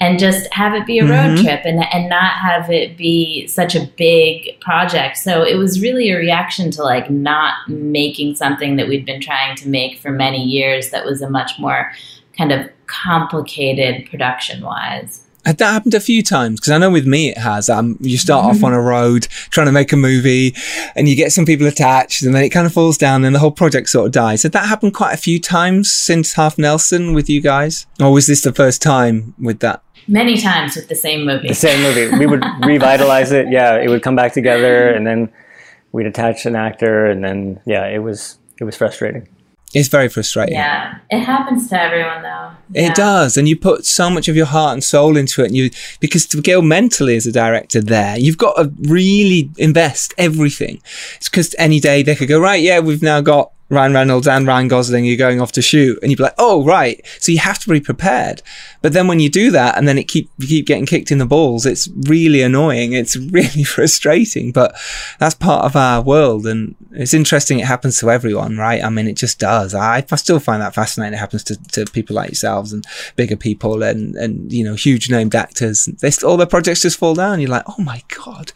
[0.00, 1.44] and just have it be a road mm-hmm.
[1.44, 5.16] trip and, and not have it be such a big project.
[5.18, 9.56] So it was really a reaction to like not making something that we'd been trying
[9.56, 11.92] to make for many years that was a much more
[12.36, 15.25] kind of complicated production wise.
[15.46, 16.58] Had that happened a few times?
[16.58, 17.70] Because I know with me it has.
[17.70, 20.56] Um, you start off on a road trying to make a movie,
[20.96, 23.38] and you get some people attached, and then it kind of falls down, and the
[23.38, 24.42] whole project sort of dies.
[24.42, 28.26] Had that happened quite a few times since Half Nelson with you guys, or was
[28.26, 29.84] this the first time with that?
[30.08, 31.46] Many times with the same movie.
[31.46, 32.18] The same movie.
[32.18, 33.48] We would revitalize it.
[33.48, 35.32] Yeah, it would come back together, and then
[35.92, 39.28] we'd attach an actor, and then yeah, it was it was frustrating.
[39.76, 40.54] It's very frustrating.
[40.54, 42.50] Yeah, it happens to everyone though.
[42.70, 42.88] Yeah.
[42.88, 45.56] It does, and you put so much of your heart and soul into it, and
[45.56, 45.70] you
[46.00, 50.80] because to go mentally as a director there, you've got to really invest everything.
[51.16, 52.62] It's because any day they could go right.
[52.62, 56.10] Yeah, we've now got Ryan Reynolds and Ryan Gosling are going off to shoot, and
[56.10, 58.42] you'd be like, "Oh, right." So you have to be prepared.
[58.80, 61.18] But then when you do that, and then it keep you keep getting kicked in
[61.18, 62.92] the balls, it's really annoying.
[62.92, 64.52] It's really frustrating.
[64.52, 64.76] But
[65.18, 67.58] that's part of our world, and it's interesting.
[67.58, 68.82] It happens to everyone, right?
[68.82, 69.74] I mean, it just does.
[69.74, 71.14] I, I still find that fascinating.
[71.14, 72.86] It happens to, to people like yourselves and
[73.16, 75.86] bigger people, and and you know, huge named actors.
[75.86, 77.40] They all their projects just fall down.
[77.40, 78.52] You're like, "Oh my god."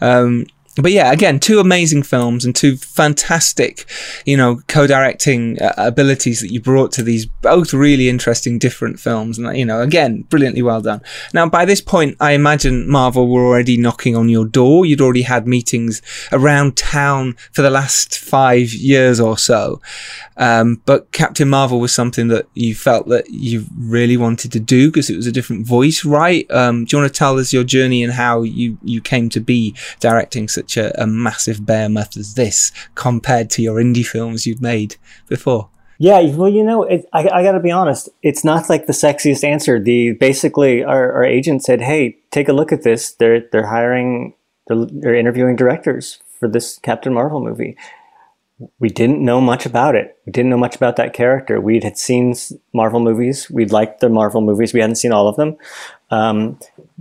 [0.00, 0.46] Um,
[0.76, 3.88] but yeah, again, two amazing films and two fantastic,
[4.26, 9.38] you know, co-directing uh, abilities that you brought to these both really interesting, different films.
[9.38, 11.00] And, you know, again, brilliantly well done.
[11.32, 14.84] Now, by this point, I imagine Marvel were already knocking on your door.
[14.84, 16.02] You'd already had meetings
[16.32, 19.80] around town for the last five years or so.
[20.36, 24.88] Um, but Captain Marvel was something that you felt that you really wanted to do
[24.88, 26.50] because it was a different voice, right?
[26.50, 29.40] Um, do you want to tell us your journey and how you, you came to
[29.40, 34.62] be directing such a, a massive behemoth as this compared to your indie films you'd
[34.62, 34.96] made
[35.28, 35.70] before?
[35.98, 38.08] Yeah, well, you know, it, I, I got to be honest.
[38.22, 39.78] It's not like the sexiest answer.
[39.78, 43.12] The basically, our, our agent said, "Hey, take a look at this.
[43.12, 44.34] They're they're hiring,
[44.66, 47.76] they're, they're interviewing directors for this Captain Marvel movie."
[48.78, 50.16] we didn't know much about it.
[50.26, 51.60] We didn't know much about that character.
[51.60, 52.34] We had seen
[52.72, 53.50] Marvel movies.
[53.50, 54.72] We'd liked the Marvel movies.
[54.72, 55.56] We hadn't seen all of them.
[56.10, 56.58] Um,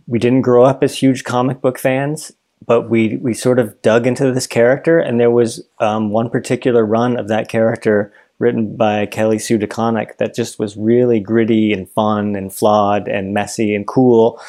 [0.07, 2.31] we didn't grow up as huge comic book fans,
[2.65, 4.99] but we we sort of dug into this character.
[4.99, 10.17] And there was um, one particular run of that character written by Kelly Sue DeConnick
[10.17, 14.41] that just was really gritty and fun and flawed and messy and cool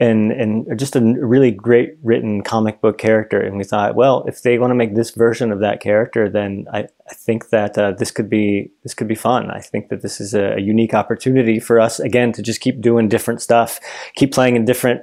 [0.00, 3.40] and and just a really great written comic book character.
[3.40, 6.66] And we thought, well, if they want to make this version of that character, then
[6.72, 9.50] I, I think that uh, this could be this could be fun.
[9.50, 12.80] I think that this is a, a, unique opportunity for us again to just keep
[12.80, 13.78] doing different stuff,
[14.16, 15.02] keep playing in different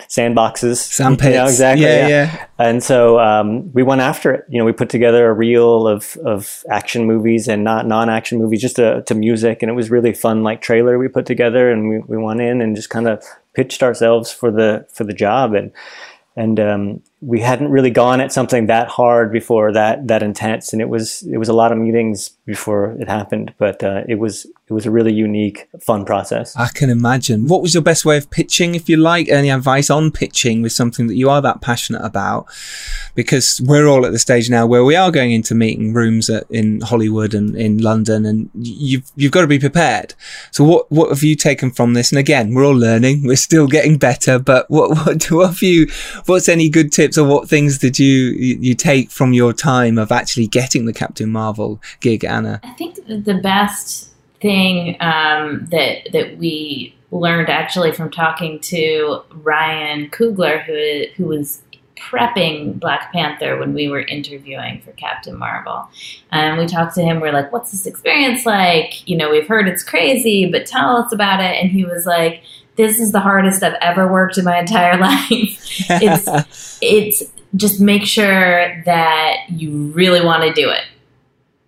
[0.00, 0.76] sandboxes.
[0.76, 1.28] Sandpits.
[1.28, 1.84] You know, exactly.
[1.84, 2.08] Yeah, yeah.
[2.08, 2.46] yeah.
[2.58, 4.44] And so um, we went after it.
[4.48, 8.60] You know, we put together a reel of, of action movies and not non-action movies,
[8.60, 9.62] just to, to music.
[9.62, 12.60] And it was really fun, like trailer we put together and we, we went in
[12.60, 13.24] and just kind of
[13.54, 15.54] pitched ourselves for the, for the job.
[15.54, 15.72] And,
[16.36, 20.82] and um, we hadn't really gone at something that hard before that that intense and
[20.82, 24.46] it was it was a lot of meetings before it happened but uh, it was
[24.66, 26.56] it was a really unique fun process.
[26.56, 27.48] I can imagine.
[27.48, 29.28] What was your best way of pitching if you like?
[29.28, 32.46] Any advice on pitching with something that you are that passionate about?
[33.14, 36.44] Because we're all at the stage now where we are going into meeting rooms at,
[36.50, 40.14] in hollywood and in london and you've you've got to be prepared.
[40.50, 42.10] So what what have you taken from this?
[42.10, 43.26] And again we're all learning.
[43.26, 45.88] We're still getting better but what what, what have you
[46.24, 50.10] what's any good tips or what things did you you take from your time of
[50.10, 52.60] actually getting the Captain Marvel gig, Anna?
[52.62, 54.10] I think the best
[54.40, 61.62] thing um, that that we learned actually from talking to Ryan Coogler, who who was
[61.96, 65.88] prepping Black Panther when we were interviewing for Captain Marvel.
[66.30, 69.08] And we talked to him, we're like, what's this experience like?
[69.08, 71.56] You know, we've heard it's crazy, but tell us about it.
[71.62, 72.42] And he was like,
[72.76, 75.30] this is the hardest I've ever worked in my entire life.
[75.30, 77.22] it's it's
[77.56, 80.82] just make sure that you really want to do it.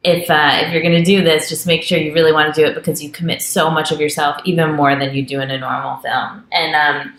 [0.06, 2.60] If uh, if you're going to do this, just make sure you really want to
[2.60, 5.50] do it because you commit so much of yourself, even more than you do in
[5.50, 6.44] a normal film.
[6.52, 7.14] And um,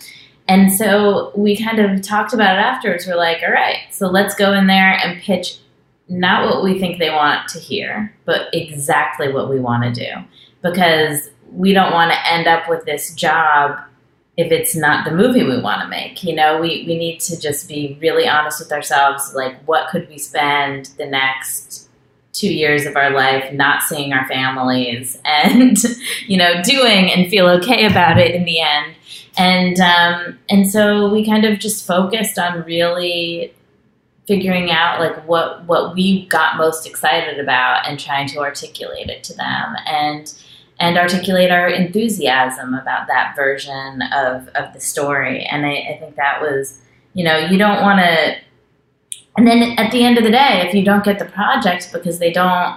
[0.47, 3.05] and so we kind of talked about it afterwards.
[3.05, 5.59] We're like, all right, so let's go in there and pitch
[6.09, 10.11] not what we think they want to hear, but exactly what we want to do.
[10.61, 13.79] Because we don't want to end up with this job
[14.37, 16.23] if it's not the movie we want to make.
[16.23, 19.33] You know, we, we need to just be really honest with ourselves.
[19.35, 21.86] Like, what could we spend the next
[22.37, 25.77] two years of our life not seeing our families and,
[26.27, 28.93] you know, doing and feel okay about it in the end?
[29.37, 33.53] And, um, and so we kind of just focused on really
[34.25, 39.23] figuring out like what, what we got most excited about and trying to articulate it
[39.23, 39.75] to them.
[39.85, 40.33] And,
[40.79, 45.43] and articulate our enthusiasm about that version of, of the story.
[45.43, 46.79] And I, I think that was,
[47.13, 48.35] you know, you don't want to.
[49.37, 52.17] And then at the end of the day, if you don't get the project because
[52.19, 52.75] they don't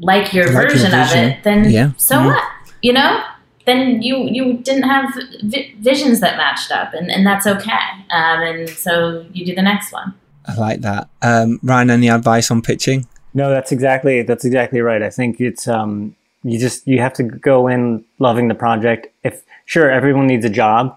[0.00, 1.90] like your Like your version of it, then Yeah.
[1.96, 2.26] so Mhm.
[2.26, 2.42] what?
[2.82, 3.20] You know,
[3.64, 7.86] then you you didn't have vi- visions that matched up, and, and that's okay.
[8.10, 10.12] Um, and so you do the next one.
[10.46, 11.08] I like that.
[11.22, 13.06] Um, Ryan, any advice on pitching?
[13.34, 15.02] No, that's exactly that's exactly right.
[15.02, 19.06] I think it's um you just you have to go in loving the project.
[19.24, 20.96] If sure everyone needs a job,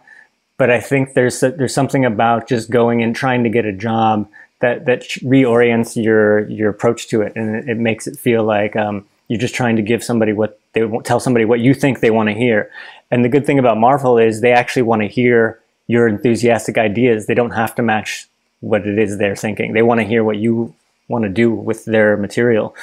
[0.60, 4.30] but I think there's there's something about just going and trying to get a job
[4.60, 8.76] that that reorients your your approach to it, and it, it makes it feel like
[8.76, 12.12] um, you're just trying to give somebody what they tell somebody what you think they
[12.12, 12.70] want to hear.
[13.10, 17.26] And the good thing about Marvel is they actually want to hear your enthusiastic ideas.
[17.26, 18.28] They don't have to match
[18.60, 19.72] what it is they're thinking.
[19.72, 20.76] They want to hear what you
[21.07, 22.76] want to do with their material.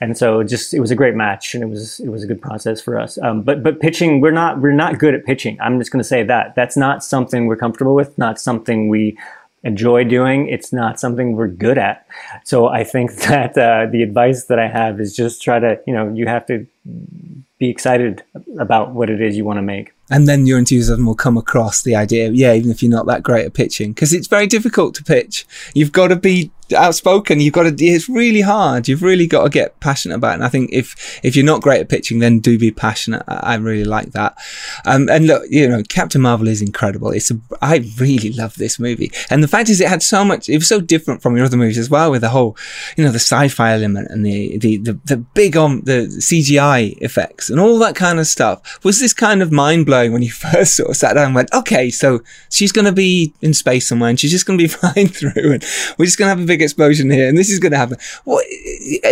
[0.00, 2.40] And so just it was a great match, and it was it was a good
[2.40, 3.18] process for us.
[3.18, 5.58] Um, but but pitching, we're not we're not good at pitching.
[5.60, 8.16] I'm just going to say that that's not something we're comfortable with.
[8.16, 9.18] Not something we
[9.64, 10.48] enjoy doing.
[10.48, 12.06] It's not something we're good at.
[12.44, 15.94] So I think that uh, the advice that I have is just try to you
[15.94, 16.66] know you have to
[17.58, 18.22] be excited
[18.60, 19.92] about what it is you want to make.
[20.10, 23.22] and then your enthusiasm will come across the idea yeah even if you're not that
[23.22, 25.44] great at pitching because it's very difficult to pitch
[25.74, 28.88] you've got to be outspoken you've got to it's really hard.
[28.88, 31.62] You've really got to get passionate about it and i think if if you're not
[31.62, 33.22] great at pitching then do be passionate.
[33.28, 34.36] I, I really like that.
[34.84, 37.10] Um, and look you know captain marvel is incredible.
[37.10, 39.10] It's a i really love this movie.
[39.30, 41.56] And the fact is it had so much it was so different from your other
[41.56, 42.56] movies as well with the whole
[42.96, 47.50] you know the sci-fi element and the the the, the big on the cgi effects
[47.50, 48.78] and all that kind of stuff.
[48.84, 51.90] Was this kind of mind-blowing when you first sort of sat down and went okay
[51.90, 55.08] so she's going to be in space somewhere and she's just going to be flying
[55.08, 55.64] through and
[55.98, 57.98] we're just going to have a big explosion here and this is going to happen
[58.24, 58.44] what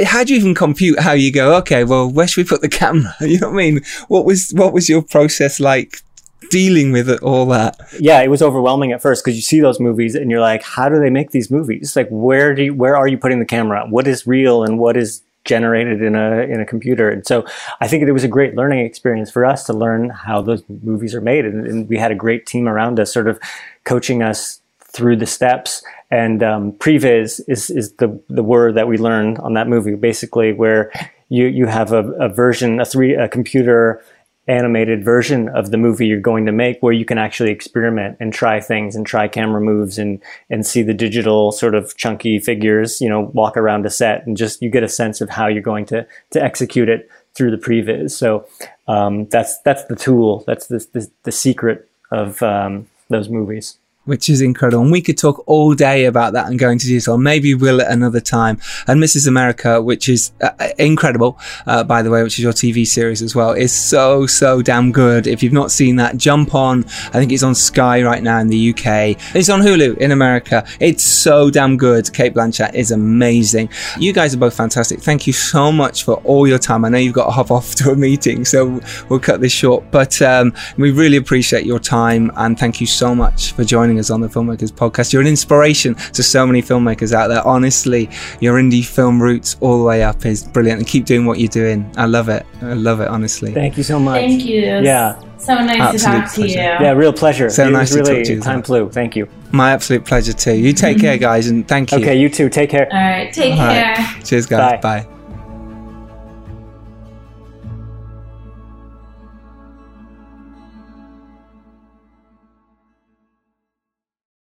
[0.05, 2.69] how do you even compute how you go okay well where should we put the
[2.69, 6.03] camera you know what i mean what was what was your process like
[6.51, 9.81] dealing with it, all that yeah, it was overwhelming at first because you see those
[9.81, 11.97] movies and you're like, how do they make these movies?
[11.97, 13.87] Like, where do you, where are you putting the camera?
[13.89, 17.11] What is real and what is generated in a in a computer?
[17.11, 17.45] And so,
[17.81, 21.15] I think it was a great learning experience for us to learn how those movies
[21.15, 23.41] are made, and, and we had a great team around us, sort of
[23.85, 25.85] coaching us through the steps.
[26.11, 30.53] And um, previs is is the the word that we learned on that movie, basically,
[30.53, 30.93] where
[31.29, 34.03] you you have a, a version, a three a computer
[34.49, 38.33] animated version of the movie you're going to make where you can actually experiment and
[38.33, 43.01] try things and try camera moves and and see the digital sort of chunky figures
[43.01, 45.61] you know walk around a set and just you get a sense of how you're
[45.61, 48.47] going to to execute it through the previs so
[48.89, 50.45] um, that's that's the tool.
[50.47, 54.83] That's the the, the secret of um, those movies which is incredible.
[54.83, 57.19] And we could talk all day about that and go into detail.
[57.19, 58.59] Maybe we'll at another time.
[58.87, 59.29] And Mrs.
[59.29, 63.35] America, which is uh, incredible, uh, by the way, which is your TV series as
[63.35, 65.27] well, is so, so damn good.
[65.27, 66.85] If you've not seen that, jump on.
[66.85, 69.17] I think it's on Sky right now in the UK.
[69.35, 70.67] It's on Hulu in America.
[70.81, 72.13] It's so damn good.
[72.13, 73.69] Cate Blanchett is amazing.
[73.99, 75.01] You guys are both fantastic.
[75.01, 76.85] Thank you so much for all your time.
[76.85, 79.91] I know you've got to hop off to a meeting, so we'll cut this short.
[79.91, 84.11] But um, we really appreciate your time and thank you so much for joining us
[84.11, 85.13] on the Filmmakers Podcast.
[85.13, 87.47] You're an inspiration to so many filmmakers out there.
[87.47, 88.09] Honestly,
[88.41, 91.49] your indie film roots all the way up is brilliant and keep doing what you're
[91.49, 91.91] doing.
[91.97, 92.45] I love it.
[92.63, 93.53] I love it, honestly.
[93.53, 94.61] thank you so much Thank you.
[94.61, 95.21] Yeah.
[95.39, 96.55] So nice Absolute to talk to you.
[96.57, 98.63] yeah real pleasure So it nice was to really talk to you as time well.
[98.65, 100.55] flew thank you My absolute pleasure too.
[100.55, 101.99] You take care, guys, and thank you.
[101.99, 103.33] okay you too take care All right.
[103.33, 103.97] Take All right.
[103.97, 104.23] care.
[104.25, 104.81] Cheers, guys.
[104.81, 105.03] Bye.
[105.05, 105.16] Bye.